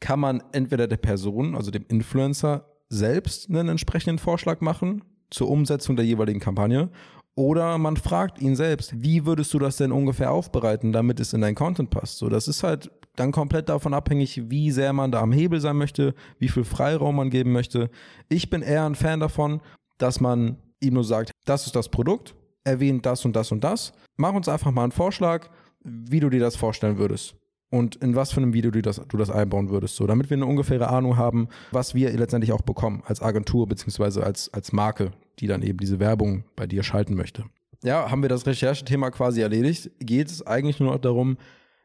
kann 0.00 0.20
man 0.20 0.42
entweder 0.52 0.88
der 0.88 0.96
Person, 0.96 1.54
also 1.54 1.70
dem 1.70 1.84
Influencer, 1.88 2.66
selbst 2.88 3.50
einen 3.50 3.68
entsprechenden 3.68 4.18
Vorschlag 4.18 4.62
machen 4.62 5.04
zur 5.30 5.50
Umsetzung 5.50 5.96
der 5.96 6.06
jeweiligen 6.06 6.40
Kampagne. 6.40 6.90
Oder 7.36 7.78
man 7.78 7.96
fragt 7.96 8.40
ihn 8.40 8.54
selbst, 8.54 9.02
wie 9.02 9.26
würdest 9.26 9.52
du 9.54 9.58
das 9.58 9.76
denn 9.76 9.90
ungefähr 9.90 10.30
aufbereiten, 10.30 10.92
damit 10.92 11.18
es 11.18 11.32
in 11.32 11.40
dein 11.40 11.54
Content 11.54 11.90
passt? 11.90 12.18
So, 12.18 12.28
das 12.28 12.46
ist 12.46 12.62
halt 12.62 12.90
dann 13.16 13.32
komplett 13.32 13.68
davon 13.68 13.94
abhängig, 13.94 14.50
wie 14.50 14.70
sehr 14.70 14.92
man 14.92 15.10
da 15.10 15.20
am 15.20 15.32
Hebel 15.32 15.60
sein 15.60 15.76
möchte, 15.76 16.14
wie 16.38 16.48
viel 16.48 16.64
Freiraum 16.64 17.16
man 17.16 17.30
geben 17.30 17.52
möchte. 17.52 17.90
Ich 18.28 18.50
bin 18.50 18.62
eher 18.62 18.84
ein 18.84 18.94
Fan 18.94 19.20
davon, 19.20 19.60
dass 19.98 20.20
man 20.20 20.58
ihm 20.80 20.94
nur 20.94 21.04
sagt, 21.04 21.32
das 21.44 21.66
ist 21.66 21.76
das 21.76 21.88
Produkt, 21.88 22.34
erwähnt 22.64 23.06
das 23.06 23.24
und 23.24 23.34
das 23.34 23.50
und 23.50 23.64
das. 23.64 23.92
Mach 24.16 24.32
uns 24.32 24.48
einfach 24.48 24.70
mal 24.70 24.84
einen 24.84 24.92
Vorschlag, 24.92 25.48
wie 25.82 26.20
du 26.20 26.30
dir 26.30 26.40
das 26.40 26.56
vorstellen 26.56 26.98
würdest 26.98 27.36
und 27.74 27.96
in 27.96 28.14
was 28.14 28.30
für 28.30 28.36
einem 28.36 28.52
Video 28.52 28.70
du 28.70 28.82
das, 28.82 29.02
du 29.08 29.16
das 29.16 29.30
einbauen 29.30 29.68
würdest, 29.68 29.96
so 29.96 30.06
damit 30.06 30.30
wir 30.30 30.36
eine 30.36 30.46
ungefähre 30.46 30.90
Ahnung 30.90 31.16
haben, 31.16 31.48
was 31.72 31.92
wir 31.92 32.12
letztendlich 32.12 32.52
auch 32.52 32.62
bekommen 32.62 33.02
als 33.04 33.20
Agentur 33.20 33.66
beziehungsweise 33.66 34.22
als, 34.22 34.52
als 34.54 34.72
Marke, 34.72 35.10
die 35.40 35.48
dann 35.48 35.60
eben 35.62 35.78
diese 35.78 35.98
Werbung 35.98 36.44
bei 36.54 36.68
dir 36.68 36.84
schalten 36.84 37.16
möchte. 37.16 37.44
Ja, 37.82 38.12
haben 38.12 38.22
wir 38.22 38.28
das 38.28 38.46
Recherchethema 38.46 39.10
quasi 39.10 39.40
erledigt, 39.40 39.90
geht 39.98 40.28
es 40.28 40.46
eigentlich 40.46 40.78
nur 40.78 40.92
noch 40.92 41.00
darum, 41.00 41.36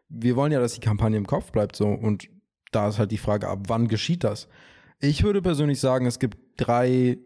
wir 0.10 0.36
wollen 0.36 0.52
ja, 0.52 0.60
dass 0.60 0.76
die 0.76 0.80
Kampagne 0.80 1.18
im 1.18 1.26
Kopf 1.26 1.52
bleibt 1.52 1.76
so 1.76 1.88
und 1.88 2.30
da 2.72 2.88
ist 2.88 3.00
halt 3.00 3.10
die 3.10 3.18
Frage, 3.18 3.48
ab 3.48 3.62
wann 3.68 3.88
geschieht 3.88 4.24
das? 4.24 4.48
Ich 5.00 5.24
würde 5.24 5.42
persönlich 5.42 5.80
sagen, 5.80 6.06
es 6.06 6.20
gibt 6.20 6.38
drei 6.58 7.18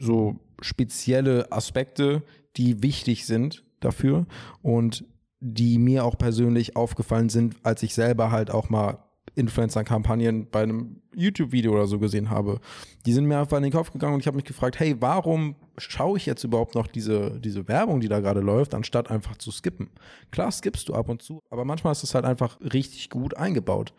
so 0.00 0.40
spezielle 0.60 1.52
Aspekte, 1.52 2.24
die 2.56 2.82
wichtig 2.82 3.24
sind 3.24 3.62
dafür 3.78 4.26
und 4.62 5.04
die 5.46 5.76
mir 5.76 6.06
auch 6.06 6.16
persönlich 6.16 6.74
aufgefallen 6.74 7.28
sind, 7.28 7.56
als 7.62 7.82
ich 7.82 7.94
selber 7.94 8.30
halt 8.30 8.50
auch 8.50 8.70
mal 8.70 8.98
Influencer-Kampagnen 9.34 10.48
bei 10.50 10.62
einem 10.62 11.02
YouTube-Video 11.14 11.72
oder 11.72 11.86
so 11.86 11.98
gesehen 11.98 12.30
habe. 12.30 12.60
Die 13.04 13.12
sind 13.12 13.26
mir 13.26 13.38
einfach 13.38 13.58
in 13.58 13.64
den 13.64 13.72
Kopf 13.72 13.92
gegangen 13.92 14.14
und 14.14 14.20
ich 14.20 14.26
habe 14.26 14.36
mich 14.36 14.46
gefragt, 14.46 14.80
hey, 14.80 14.96
warum 15.00 15.56
schaue 15.76 16.16
ich 16.16 16.24
jetzt 16.24 16.44
überhaupt 16.44 16.74
noch 16.74 16.86
diese, 16.86 17.38
diese 17.40 17.68
Werbung, 17.68 18.00
die 18.00 18.08
da 18.08 18.20
gerade 18.20 18.40
läuft, 18.40 18.74
anstatt 18.74 19.10
einfach 19.10 19.36
zu 19.36 19.50
skippen? 19.50 19.90
Klar, 20.30 20.50
skippst 20.50 20.88
du 20.88 20.94
ab 20.94 21.10
und 21.10 21.20
zu, 21.20 21.42
aber 21.50 21.66
manchmal 21.66 21.92
ist 21.92 22.04
es 22.04 22.14
halt 22.14 22.24
einfach 22.24 22.58
richtig 22.60 23.10
gut 23.10 23.36
eingebaut. 23.36 23.92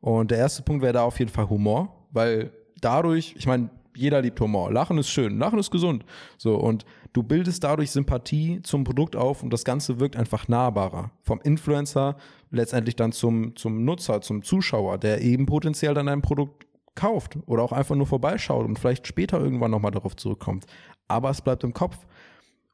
Und 0.00 0.30
der 0.30 0.38
erste 0.38 0.62
Punkt 0.62 0.82
wäre 0.82 0.92
da 0.92 1.02
auf 1.02 1.18
jeden 1.18 1.32
Fall 1.32 1.48
Humor, 1.48 2.06
weil 2.12 2.52
dadurch, 2.80 3.34
ich 3.36 3.46
meine, 3.46 3.70
jeder 3.94 4.22
liebt 4.22 4.40
Humor. 4.40 4.72
Lachen 4.72 4.98
ist 4.98 5.10
schön, 5.10 5.38
Lachen 5.38 5.58
ist 5.58 5.70
gesund. 5.70 6.04
So, 6.38 6.56
und 6.56 6.84
du 7.12 7.22
bildest 7.22 7.64
dadurch 7.64 7.90
Sympathie 7.90 8.60
zum 8.62 8.84
Produkt 8.84 9.16
auf 9.16 9.42
und 9.42 9.52
das 9.52 9.64
Ganze 9.64 10.00
wirkt 10.00 10.16
einfach 10.16 10.48
nahbarer. 10.48 11.10
Vom 11.22 11.40
Influencer 11.42 12.16
letztendlich 12.50 12.96
dann 12.96 13.12
zum, 13.12 13.56
zum 13.56 13.84
Nutzer, 13.84 14.20
zum 14.20 14.42
Zuschauer, 14.42 14.98
der 14.98 15.20
eben 15.20 15.46
potenziell 15.46 15.94
dann 15.94 16.08
ein 16.08 16.22
Produkt 16.22 16.66
kauft 16.94 17.38
oder 17.46 17.62
auch 17.62 17.72
einfach 17.72 17.94
nur 17.94 18.06
vorbeischaut 18.06 18.66
und 18.66 18.78
vielleicht 18.78 19.06
später 19.06 19.40
irgendwann 19.40 19.70
nochmal 19.70 19.92
darauf 19.92 20.16
zurückkommt. 20.16 20.66
Aber 21.08 21.30
es 21.30 21.40
bleibt 21.40 21.64
im 21.64 21.72
Kopf. 21.72 22.06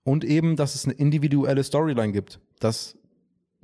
Und 0.04 0.24
eben, 0.24 0.56
dass 0.56 0.74
es 0.74 0.84
eine 0.84 0.94
individuelle 0.94 1.62
Storyline 1.62 2.12
gibt. 2.12 2.40
Dass 2.60 2.96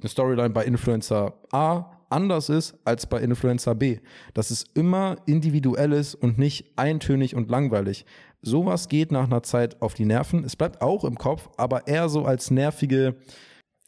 eine 0.00 0.08
Storyline 0.08 0.50
bei 0.50 0.64
Influencer 0.64 1.34
A 1.52 1.93
anders 2.14 2.49
ist 2.49 2.78
als 2.85 3.06
bei 3.06 3.21
Influencer 3.21 3.75
B. 3.75 3.99
Dass 4.33 4.50
es 4.50 4.64
immer 4.75 5.16
individuell 5.26 5.92
ist 5.92 6.14
und 6.14 6.38
nicht 6.38 6.73
eintönig 6.76 7.35
und 7.35 7.50
langweilig. 7.50 8.06
Sowas 8.40 8.88
geht 8.88 9.11
nach 9.11 9.25
einer 9.25 9.42
Zeit 9.42 9.83
auf 9.83 9.94
die 9.94 10.04
Nerven. 10.04 10.44
Es 10.44 10.56
bleibt 10.56 10.80
auch 10.83 11.04
im 11.04 11.16
Kopf, 11.16 11.49
aber 11.56 11.87
eher 11.88 12.09
so 12.09 12.25
als 12.25 12.50
nervige, 12.50 13.16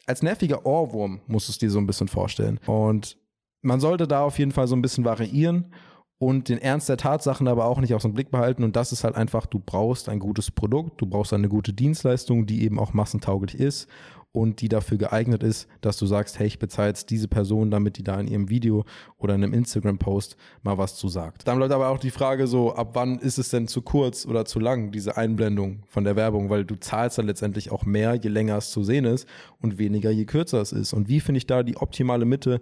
als 0.05 0.21
nerviger 0.21 0.65
Ohrwurm 0.65 1.21
musst 1.27 1.47
du 1.47 1.51
es 1.51 1.57
dir 1.57 1.69
so 1.69 1.79
ein 1.79 1.87
bisschen 1.87 2.07
vorstellen. 2.07 2.59
Und 2.65 3.17
man 3.61 3.79
sollte 3.79 4.07
da 4.07 4.23
auf 4.23 4.39
jeden 4.39 4.51
Fall 4.51 4.67
so 4.67 4.75
ein 4.75 4.81
bisschen 4.81 5.05
variieren 5.05 5.73
und 6.19 6.49
den 6.49 6.57
Ernst 6.57 6.89
der 6.89 6.97
Tatsachen 6.97 7.47
aber 7.47 7.65
auch 7.65 7.79
nicht 7.79 7.93
aus 7.93 8.01
dem 8.01 8.13
Blick 8.13 8.31
behalten. 8.31 8.63
Und 8.63 8.75
das 8.75 8.91
ist 8.91 9.03
halt 9.03 9.15
einfach, 9.15 9.45
du 9.45 9.59
brauchst 9.59 10.09
ein 10.09 10.19
gutes 10.19 10.49
Produkt, 10.49 10.99
du 11.01 11.05
brauchst 11.05 11.33
eine 11.33 11.49
gute 11.49 11.73
Dienstleistung, 11.73 12.47
die 12.47 12.63
eben 12.63 12.79
auch 12.79 12.93
massentauglich 12.93 13.59
ist 13.59 13.87
und 14.31 14.61
die 14.61 14.69
dafür 14.69 14.97
geeignet 14.97 15.41
ist, 15.41 15.67
dass 15.81 15.97
du 15.97 16.05
sagst, 16.05 16.37
hey, 16.37 16.47
ich 16.47 16.59
bezahle 16.59 16.89
jetzt 16.89 17.09
diese 17.09 17.27
Person, 17.27 17.71
damit 17.71 17.97
die 17.97 18.03
da 18.03 18.19
in 18.19 18.27
ihrem 18.27 18.49
Video 18.49 18.85
oder 19.17 19.35
in 19.35 19.43
einem 19.43 19.53
Instagram-Post 19.53 20.37
mal 20.61 20.77
was 20.77 20.95
zu 20.95 21.09
sagt. 21.09 21.47
Dann 21.47 21.57
bleibt 21.57 21.73
aber 21.73 21.89
auch 21.89 21.97
die 21.97 22.11
Frage 22.11 22.47
so, 22.47 22.75
ab 22.75 22.91
wann 22.93 23.19
ist 23.19 23.39
es 23.39 23.49
denn 23.49 23.67
zu 23.67 23.81
kurz 23.81 24.25
oder 24.25 24.45
zu 24.45 24.59
lang, 24.59 24.91
diese 24.91 25.17
Einblendung 25.17 25.83
von 25.87 26.03
der 26.03 26.15
Werbung, 26.15 26.49
weil 26.49 26.65
du 26.65 26.75
zahlst 26.75 27.17
dann 27.17 27.25
letztendlich 27.25 27.71
auch 27.71 27.85
mehr, 27.85 28.15
je 28.15 28.29
länger 28.29 28.57
es 28.57 28.71
zu 28.71 28.83
sehen 28.83 29.05
ist 29.05 29.27
und 29.59 29.77
weniger, 29.77 30.11
je 30.11 30.25
kürzer 30.25 30.61
es 30.61 30.71
ist. 30.71 30.93
Und 30.93 31.07
wie 31.09 31.19
finde 31.19 31.37
ich 31.37 31.47
da 31.47 31.63
die 31.63 31.77
optimale 31.77 32.25
Mitte, 32.25 32.61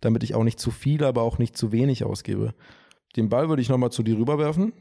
damit 0.00 0.22
ich 0.24 0.34
auch 0.34 0.44
nicht 0.44 0.60
zu 0.60 0.70
viel, 0.70 1.04
aber 1.04 1.22
auch 1.22 1.38
nicht 1.38 1.56
zu 1.56 1.72
wenig 1.72 2.04
ausgebe? 2.04 2.54
Den 3.16 3.28
Ball 3.28 3.48
würde 3.48 3.62
ich 3.62 3.68
nochmal 3.68 3.92
zu 3.92 4.02
dir 4.02 4.18
rüberwerfen. 4.18 4.72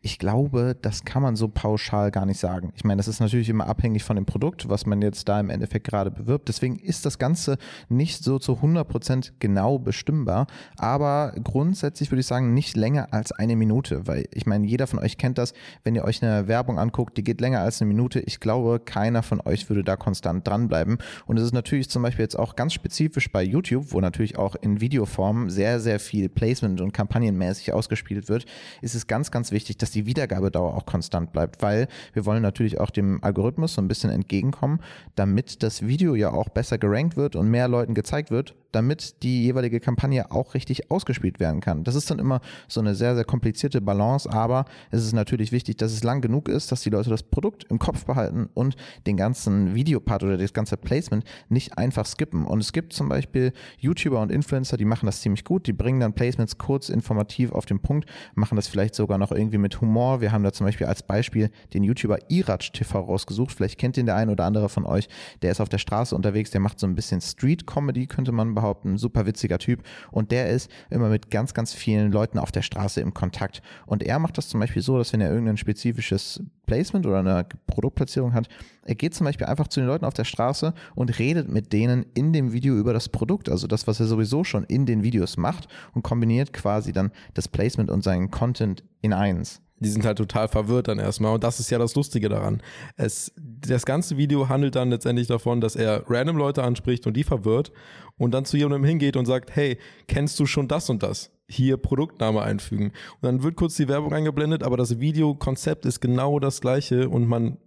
Ich 0.00 0.18
glaube, 0.18 0.76
das 0.80 1.04
kann 1.04 1.22
man 1.22 1.36
so 1.36 1.48
pauschal 1.48 2.10
gar 2.10 2.26
nicht 2.26 2.38
sagen. 2.38 2.72
Ich 2.76 2.84
meine, 2.84 2.98
das 2.98 3.08
ist 3.08 3.20
natürlich 3.20 3.48
immer 3.48 3.66
abhängig 3.66 4.04
von 4.04 4.16
dem 4.16 4.26
Produkt, 4.26 4.68
was 4.68 4.86
man 4.86 5.02
jetzt 5.02 5.28
da 5.28 5.40
im 5.40 5.50
Endeffekt 5.50 5.86
gerade 5.86 6.10
bewirbt. 6.10 6.48
Deswegen 6.48 6.78
ist 6.78 7.04
das 7.04 7.18
Ganze 7.18 7.58
nicht 7.88 8.22
so 8.22 8.38
zu 8.38 8.54
100% 8.54 9.32
genau 9.38 9.78
bestimmbar. 9.78 10.46
Aber 10.76 11.34
grundsätzlich 11.42 12.10
würde 12.10 12.20
ich 12.20 12.26
sagen, 12.26 12.54
nicht 12.54 12.76
länger 12.76 13.08
als 13.12 13.32
eine 13.32 13.56
Minute. 13.56 14.06
Weil 14.06 14.26
ich 14.32 14.46
meine, 14.46 14.66
jeder 14.66 14.86
von 14.86 14.98
euch 14.98 15.18
kennt 15.18 15.38
das. 15.38 15.52
Wenn 15.84 15.94
ihr 15.94 16.04
euch 16.04 16.22
eine 16.22 16.48
Werbung 16.48 16.78
anguckt, 16.78 17.16
die 17.16 17.24
geht 17.24 17.40
länger 17.40 17.60
als 17.60 17.80
eine 17.80 17.88
Minute. 17.88 18.20
Ich 18.20 18.40
glaube, 18.40 18.80
keiner 18.80 19.22
von 19.22 19.40
euch 19.40 19.68
würde 19.68 19.84
da 19.84 19.96
konstant 19.96 20.46
dranbleiben. 20.46 20.98
Und 21.26 21.38
es 21.38 21.44
ist 21.44 21.52
natürlich 21.52 21.90
zum 21.90 22.02
Beispiel 22.02 22.24
jetzt 22.24 22.38
auch 22.38 22.56
ganz 22.56 22.72
spezifisch 22.72 23.30
bei 23.30 23.42
YouTube, 23.42 23.92
wo 23.92 24.00
natürlich 24.00 24.38
auch 24.38 24.54
in 24.54 24.80
Videoform 24.80 25.50
sehr, 25.50 25.80
sehr 25.80 25.98
viel 26.00 26.28
Placement 26.28 26.80
und 26.80 26.92
kampagnenmäßig 26.92 27.72
ausgespielt 27.72 28.28
wird, 28.28 28.44
ist 28.82 28.94
es 28.94 29.06
ganz, 29.06 29.30
ganz 29.30 29.50
wichtig, 29.50 29.67
dass 29.76 29.90
die 29.90 30.06
Wiedergabedauer 30.06 30.74
auch 30.74 30.86
konstant 30.86 31.32
bleibt, 31.32 31.60
weil 31.62 31.88
wir 32.14 32.24
wollen 32.24 32.42
natürlich 32.42 32.80
auch 32.80 32.90
dem 32.90 33.22
Algorithmus 33.22 33.74
so 33.74 33.82
ein 33.82 33.88
bisschen 33.88 34.10
entgegenkommen, 34.10 34.80
damit 35.16 35.62
das 35.62 35.86
Video 35.86 36.14
ja 36.14 36.30
auch 36.30 36.48
besser 36.48 36.78
gerankt 36.78 37.16
wird 37.16 37.36
und 37.36 37.50
mehr 37.50 37.68
Leuten 37.68 37.94
gezeigt 37.94 38.30
wird, 38.30 38.54
damit 38.72 39.22
die 39.22 39.44
jeweilige 39.44 39.80
Kampagne 39.80 40.30
auch 40.30 40.54
richtig 40.54 40.90
ausgespielt 40.90 41.40
werden 41.40 41.60
kann. 41.60 41.84
Das 41.84 41.94
ist 41.94 42.10
dann 42.10 42.18
immer 42.18 42.40
so 42.68 42.80
eine 42.80 42.94
sehr, 42.94 43.14
sehr 43.14 43.24
komplizierte 43.24 43.80
Balance, 43.80 44.30
aber 44.30 44.66
es 44.90 45.04
ist 45.04 45.12
natürlich 45.12 45.52
wichtig, 45.52 45.76
dass 45.78 45.92
es 45.92 46.04
lang 46.04 46.20
genug 46.20 46.48
ist, 46.48 46.70
dass 46.70 46.82
die 46.82 46.90
Leute 46.90 47.10
das 47.10 47.22
Produkt 47.22 47.64
im 47.70 47.78
Kopf 47.78 48.04
behalten 48.04 48.48
und 48.54 48.76
den 49.06 49.16
ganzen 49.16 49.74
Videopart 49.74 50.22
oder 50.22 50.36
das 50.36 50.52
ganze 50.52 50.76
Placement 50.76 51.24
nicht 51.48 51.78
einfach 51.78 52.06
skippen. 52.06 52.44
Und 52.44 52.60
es 52.60 52.72
gibt 52.72 52.92
zum 52.92 53.08
Beispiel 53.08 53.52
YouTuber 53.78 54.20
und 54.20 54.30
Influencer, 54.30 54.76
die 54.76 54.84
machen 54.84 55.06
das 55.06 55.22
ziemlich 55.22 55.44
gut, 55.44 55.66
die 55.66 55.72
bringen 55.72 56.00
dann 56.00 56.12
Placements 56.12 56.58
kurz 56.58 56.88
informativ 56.88 57.52
auf 57.52 57.66
den 57.66 57.80
Punkt, 57.80 58.08
machen 58.34 58.56
das 58.56 58.68
vielleicht 58.68 58.94
sogar 58.94 59.18
noch 59.18 59.32
irgendwie 59.32 59.47
mit 59.56 59.80
Humor. 59.80 60.20
Wir 60.20 60.32
haben 60.32 60.44
da 60.44 60.52
zum 60.52 60.66
Beispiel 60.66 60.86
als 60.86 61.02
Beispiel 61.02 61.50
den 61.72 61.82
YouTuber 61.84 62.18
Iratsch 62.28 62.72
TV 62.72 63.00
rausgesucht. 63.00 63.52
Vielleicht 63.52 63.78
kennt 63.78 63.96
ihn 63.96 64.04
der 64.04 64.16
ein 64.16 64.28
oder 64.28 64.44
andere 64.44 64.68
von 64.68 64.84
euch. 64.84 65.08
Der 65.40 65.50
ist 65.50 65.62
auf 65.62 65.70
der 65.70 65.78
Straße 65.78 66.14
unterwegs, 66.14 66.50
der 66.50 66.60
macht 66.60 66.78
so 66.78 66.86
ein 66.86 66.94
bisschen 66.94 67.22
Street 67.22 67.66
Comedy, 67.66 68.06
könnte 68.06 68.32
man 68.32 68.54
behaupten, 68.54 68.98
super 68.98 69.24
witziger 69.24 69.58
Typ. 69.58 69.82
Und 70.10 70.30
der 70.30 70.50
ist 70.50 70.70
immer 70.90 71.08
mit 71.08 71.30
ganz, 71.30 71.54
ganz 71.54 71.72
vielen 71.72 72.12
Leuten 72.12 72.38
auf 72.38 72.52
der 72.52 72.62
Straße 72.62 73.00
im 73.00 73.14
Kontakt. 73.14 73.62
Und 73.86 74.02
er 74.02 74.18
macht 74.18 74.36
das 74.36 74.48
zum 74.48 74.60
Beispiel 74.60 74.82
so, 74.82 74.98
dass 74.98 75.14
wenn 75.14 75.22
er 75.22 75.30
irgendein 75.30 75.56
spezifisches 75.56 76.42
Placement 76.66 77.06
oder 77.06 77.20
eine 77.20 77.46
Produktplatzierung 77.66 78.34
hat, 78.34 78.48
er 78.84 78.94
geht 78.94 79.14
zum 79.14 79.26
Beispiel 79.26 79.46
einfach 79.46 79.68
zu 79.68 79.80
den 79.80 79.86
Leuten 79.86 80.04
auf 80.04 80.14
der 80.14 80.24
Straße 80.24 80.72
und 80.94 81.18
redet 81.18 81.48
mit 81.48 81.72
denen 81.72 82.06
in 82.14 82.32
dem 82.32 82.52
Video 82.52 82.74
über 82.76 82.92
das 82.92 83.08
Produkt, 83.08 83.48
also 83.48 83.66
das, 83.66 83.86
was 83.86 84.00
er 84.00 84.06
sowieso 84.06 84.44
schon 84.44 84.64
in 84.64 84.86
den 84.86 85.02
Videos 85.02 85.36
macht 85.36 85.68
und 85.94 86.02
kombiniert 86.02 86.52
quasi 86.52 86.92
dann 86.92 87.10
das 87.34 87.48
Placement 87.48 87.90
und 87.90 88.02
seinen 88.02 88.30
Content 88.30 88.84
in 89.00 89.12
eins. 89.12 89.62
Die 89.80 89.88
sind 89.88 90.04
halt 90.04 90.18
total 90.18 90.48
verwirrt 90.48 90.88
dann 90.88 90.98
erstmal. 90.98 91.34
Und 91.34 91.44
das 91.44 91.60
ist 91.60 91.70
ja 91.70 91.78
das 91.78 91.94
Lustige 91.94 92.28
daran. 92.28 92.62
Es, 92.96 93.32
das 93.36 93.86
ganze 93.86 94.16
Video 94.16 94.48
handelt 94.48 94.74
dann 94.74 94.90
letztendlich 94.90 95.28
davon, 95.28 95.60
dass 95.60 95.76
er 95.76 96.04
random 96.08 96.36
Leute 96.36 96.64
anspricht 96.64 97.06
und 97.06 97.16
die 97.16 97.22
verwirrt 97.24 97.72
und 98.16 98.32
dann 98.32 98.44
zu 98.44 98.56
jemandem 98.56 98.84
hingeht 98.84 99.16
und 99.16 99.26
sagt, 99.26 99.54
hey, 99.54 99.78
kennst 100.08 100.38
du 100.40 100.46
schon 100.46 100.66
das 100.66 100.90
und 100.90 101.02
das? 101.02 101.30
Hier 101.48 101.76
Produktname 101.76 102.42
einfügen. 102.42 102.86
Und 102.86 103.22
dann 103.22 103.42
wird 103.42 103.56
kurz 103.56 103.76
die 103.76 103.88
Werbung 103.88 104.12
eingeblendet, 104.12 104.62
aber 104.64 104.76
das 104.76 104.98
Videokonzept 104.98 105.86
ist 105.86 106.00
genau 106.00 106.40
das 106.40 106.60
gleiche 106.60 107.08
und 107.08 107.26
man, 107.26 107.58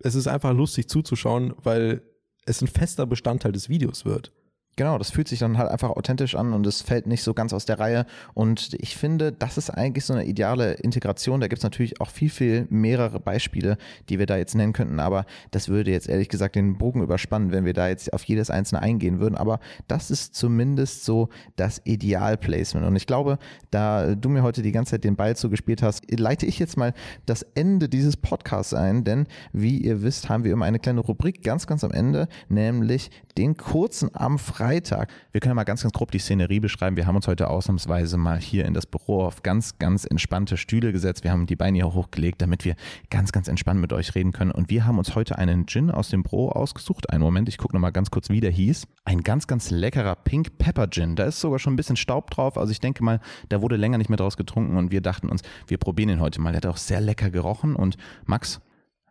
es 0.00 0.14
ist 0.14 0.26
einfach 0.26 0.54
lustig 0.54 0.88
zuzuschauen, 0.88 1.54
weil 1.62 2.02
es 2.46 2.62
ein 2.62 2.68
fester 2.68 3.06
Bestandteil 3.06 3.52
des 3.52 3.68
Videos 3.68 4.06
wird. 4.06 4.32
Genau, 4.78 4.96
das 4.96 5.10
fühlt 5.10 5.26
sich 5.26 5.40
dann 5.40 5.58
halt 5.58 5.72
einfach 5.72 5.90
authentisch 5.90 6.36
an 6.36 6.52
und 6.52 6.64
es 6.64 6.82
fällt 6.82 7.08
nicht 7.08 7.24
so 7.24 7.34
ganz 7.34 7.52
aus 7.52 7.64
der 7.64 7.80
Reihe. 7.80 8.06
Und 8.34 8.76
ich 8.78 8.96
finde, 8.96 9.32
das 9.32 9.58
ist 9.58 9.70
eigentlich 9.70 10.04
so 10.04 10.12
eine 10.12 10.24
ideale 10.24 10.74
Integration. 10.74 11.40
Da 11.40 11.48
gibt 11.48 11.58
es 11.58 11.64
natürlich 11.64 12.00
auch 12.00 12.10
viel, 12.10 12.30
viel 12.30 12.68
mehrere 12.70 13.18
Beispiele, 13.18 13.76
die 14.08 14.20
wir 14.20 14.26
da 14.26 14.36
jetzt 14.36 14.54
nennen 14.54 14.72
könnten. 14.72 15.00
Aber 15.00 15.26
das 15.50 15.68
würde 15.68 15.90
jetzt 15.90 16.08
ehrlich 16.08 16.28
gesagt 16.28 16.54
den 16.54 16.78
Bogen 16.78 17.02
überspannen, 17.02 17.50
wenn 17.50 17.64
wir 17.64 17.72
da 17.72 17.88
jetzt 17.88 18.12
auf 18.12 18.22
jedes 18.22 18.50
einzelne 18.50 18.80
eingehen 18.80 19.18
würden. 19.18 19.34
Aber 19.34 19.58
das 19.88 20.12
ist 20.12 20.36
zumindest 20.36 21.04
so 21.04 21.28
das 21.56 21.80
Idealplacement. 21.82 22.86
Und 22.86 22.94
ich 22.94 23.08
glaube, 23.08 23.38
da 23.72 24.14
du 24.14 24.28
mir 24.28 24.44
heute 24.44 24.62
die 24.62 24.70
ganze 24.70 24.92
Zeit 24.92 25.02
den 25.02 25.16
Ball 25.16 25.34
zugespielt 25.34 25.82
hast, 25.82 26.08
leite 26.08 26.46
ich 26.46 26.60
jetzt 26.60 26.76
mal 26.76 26.94
das 27.26 27.42
Ende 27.56 27.88
dieses 27.88 28.16
Podcasts 28.16 28.74
ein. 28.74 29.02
Denn 29.02 29.26
wie 29.52 29.78
ihr 29.78 30.02
wisst, 30.02 30.28
haben 30.28 30.44
wir 30.44 30.52
immer 30.52 30.66
eine 30.66 30.78
kleine 30.78 31.00
Rubrik 31.00 31.42
ganz, 31.42 31.66
ganz 31.66 31.82
am 31.82 31.90
Ende, 31.90 32.28
nämlich 32.48 33.10
den 33.36 33.56
kurzen 33.56 34.10
am 34.14 34.38
Freitag 34.38 34.67
Freitag. 34.68 35.10
Wir 35.32 35.40
können 35.40 35.54
mal 35.54 35.64
ganz, 35.64 35.80
ganz 35.80 35.94
grob 35.94 36.10
die 36.10 36.18
Szenerie 36.18 36.60
beschreiben. 36.60 36.96
Wir 36.96 37.06
haben 37.06 37.16
uns 37.16 37.26
heute 37.26 37.48
ausnahmsweise 37.48 38.18
mal 38.18 38.38
hier 38.38 38.66
in 38.66 38.74
das 38.74 38.84
Büro 38.84 39.22
auf 39.22 39.42
ganz, 39.42 39.78
ganz 39.78 40.04
entspannte 40.04 40.58
Stühle 40.58 40.92
gesetzt. 40.92 41.24
Wir 41.24 41.30
haben 41.30 41.46
die 41.46 41.56
Beine 41.56 41.78
hier 41.78 41.94
hochgelegt, 41.94 42.42
damit 42.42 42.66
wir 42.66 42.76
ganz, 43.08 43.32
ganz 43.32 43.48
entspannt 43.48 43.80
mit 43.80 43.94
euch 43.94 44.14
reden 44.14 44.32
können. 44.32 44.50
Und 44.50 44.68
wir 44.68 44.84
haben 44.84 44.98
uns 44.98 45.14
heute 45.14 45.38
einen 45.38 45.66
Gin 45.66 45.90
aus 45.90 46.10
dem 46.10 46.22
Büro 46.22 46.50
ausgesucht. 46.50 47.08
Einen 47.08 47.22
Moment, 47.22 47.48
ich 47.48 47.56
gucke 47.56 47.74
nochmal 47.74 47.92
ganz 47.92 48.10
kurz, 48.10 48.28
wie 48.28 48.40
der 48.40 48.50
hieß. 48.50 48.86
Ein 49.06 49.22
ganz, 49.22 49.46
ganz 49.46 49.70
leckerer 49.70 50.16
Pink 50.16 50.58
Pepper 50.58 50.90
Gin. 50.90 51.16
Da 51.16 51.24
ist 51.24 51.40
sogar 51.40 51.58
schon 51.58 51.72
ein 51.72 51.76
bisschen 51.76 51.96
Staub 51.96 52.30
drauf. 52.30 52.58
Also 52.58 52.70
ich 52.70 52.80
denke 52.80 53.02
mal, 53.02 53.20
da 53.48 53.62
wurde 53.62 53.76
länger 53.76 53.96
nicht 53.96 54.10
mehr 54.10 54.18
draus 54.18 54.36
getrunken 54.36 54.76
und 54.76 54.92
wir 54.92 55.00
dachten 55.00 55.30
uns, 55.30 55.40
wir 55.66 55.78
probieren 55.78 56.10
ihn 56.10 56.20
heute 56.20 56.42
mal. 56.42 56.52
Der 56.52 56.58
hat 56.58 56.66
auch 56.66 56.76
sehr 56.76 57.00
lecker 57.00 57.30
gerochen. 57.30 57.74
Und 57.74 57.96
Max, 58.26 58.60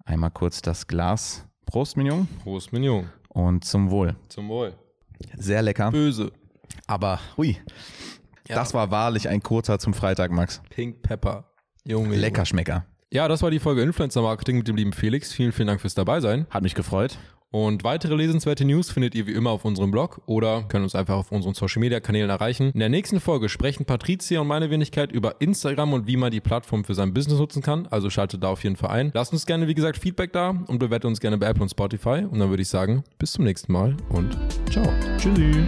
einmal 0.05 0.29
kurz 0.29 0.61
das 0.61 0.85
Glas. 0.85 1.47
Prost, 1.65 1.97
Mignon. 1.97 2.27
Prost, 2.43 2.71
Mignon. 2.73 3.09
Und 3.29 3.65
zum 3.65 3.89
Wohl. 3.89 4.15
Zum 4.29 4.49
Wohl. 4.49 4.75
Sehr 5.37 5.61
lecker. 5.61 5.91
Böse. 5.91 6.31
Aber, 6.87 7.19
hui. 7.37 7.57
Ja. 8.47 8.55
Das 8.55 8.73
war 8.73 8.91
wahrlich 8.91 9.27
ein 9.29 9.41
kurzer 9.43 9.79
zum 9.79 9.93
Freitag, 9.93 10.31
Max. 10.31 10.61
Pink 10.69 11.01
Pepper. 11.01 11.51
Junge. 11.85 12.15
Lecker 12.15 12.45
Schmecker. 12.45 12.85
Ja, 13.11 13.27
das 13.27 13.41
war 13.41 13.51
die 13.51 13.59
Folge 13.59 13.81
Influencer 13.81 14.21
Marketing 14.21 14.57
mit 14.57 14.67
dem 14.67 14.75
lieben 14.75 14.93
Felix. 14.93 15.31
Vielen, 15.31 15.53
vielen 15.53 15.67
Dank 15.67 15.81
fürs 15.81 15.95
Dabeisein. 15.95 16.45
Hat 16.49 16.63
mich 16.63 16.75
gefreut. 16.75 17.17
Und 17.49 17.83
weitere 17.83 18.15
lesenswerte 18.15 18.65
News 18.65 18.91
findet 18.91 19.15
ihr 19.15 19.25
wie 19.25 19.31
immer 19.31 19.51
auf 19.51 19.63
unserem 19.63 19.89
Blog 19.89 20.21
oder 20.25 20.63
könnt 20.63 20.83
uns 20.83 20.95
einfach 20.95 21.15
auf 21.15 21.31
unseren 21.31 21.53
Social 21.53 21.79
Media 21.79 21.99
Kanälen 21.99 22.29
erreichen. 22.29 22.71
In 22.73 22.79
der 22.79 22.89
nächsten 22.89 23.19
Folge 23.19 23.47
sprechen 23.47 23.85
Patricia 23.85 24.41
und 24.41 24.47
meine 24.47 24.69
Wenigkeit 24.69 25.11
über 25.11 25.39
Instagram 25.39 25.93
und 25.93 26.07
wie 26.07 26.17
man 26.17 26.31
die 26.31 26.41
Plattform 26.41 26.83
für 26.83 26.93
sein 26.93 27.13
Business 27.13 27.39
nutzen 27.39 27.61
kann. 27.61 27.87
Also 27.87 28.09
schaltet 28.09 28.43
da 28.43 28.49
auf 28.49 28.63
jeden 28.63 28.75
Fall 28.75 28.89
ein. 28.89 29.11
Lasst 29.13 29.31
uns 29.31 29.45
gerne, 29.45 29.67
wie 29.67 29.75
gesagt, 29.75 29.97
Feedback 29.97 30.33
da 30.33 30.49
und 30.67 30.79
bewertet 30.79 31.05
uns 31.05 31.21
gerne 31.21 31.37
bei 31.37 31.47
Apple 31.47 31.63
und 31.63 31.69
Spotify. 31.69 32.25
Und 32.29 32.39
dann 32.39 32.49
würde 32.49 32.63
ich 32.63 32.69
sagen, 32.69 33.03
bis 33.17 33.31
zum 33.31 33.45
nächsten 33.45 33.71
Mal 33.71 33.95
und 34.09 34.37
ciao. 34.69 34.85
Tschüssi. 35.17 35.65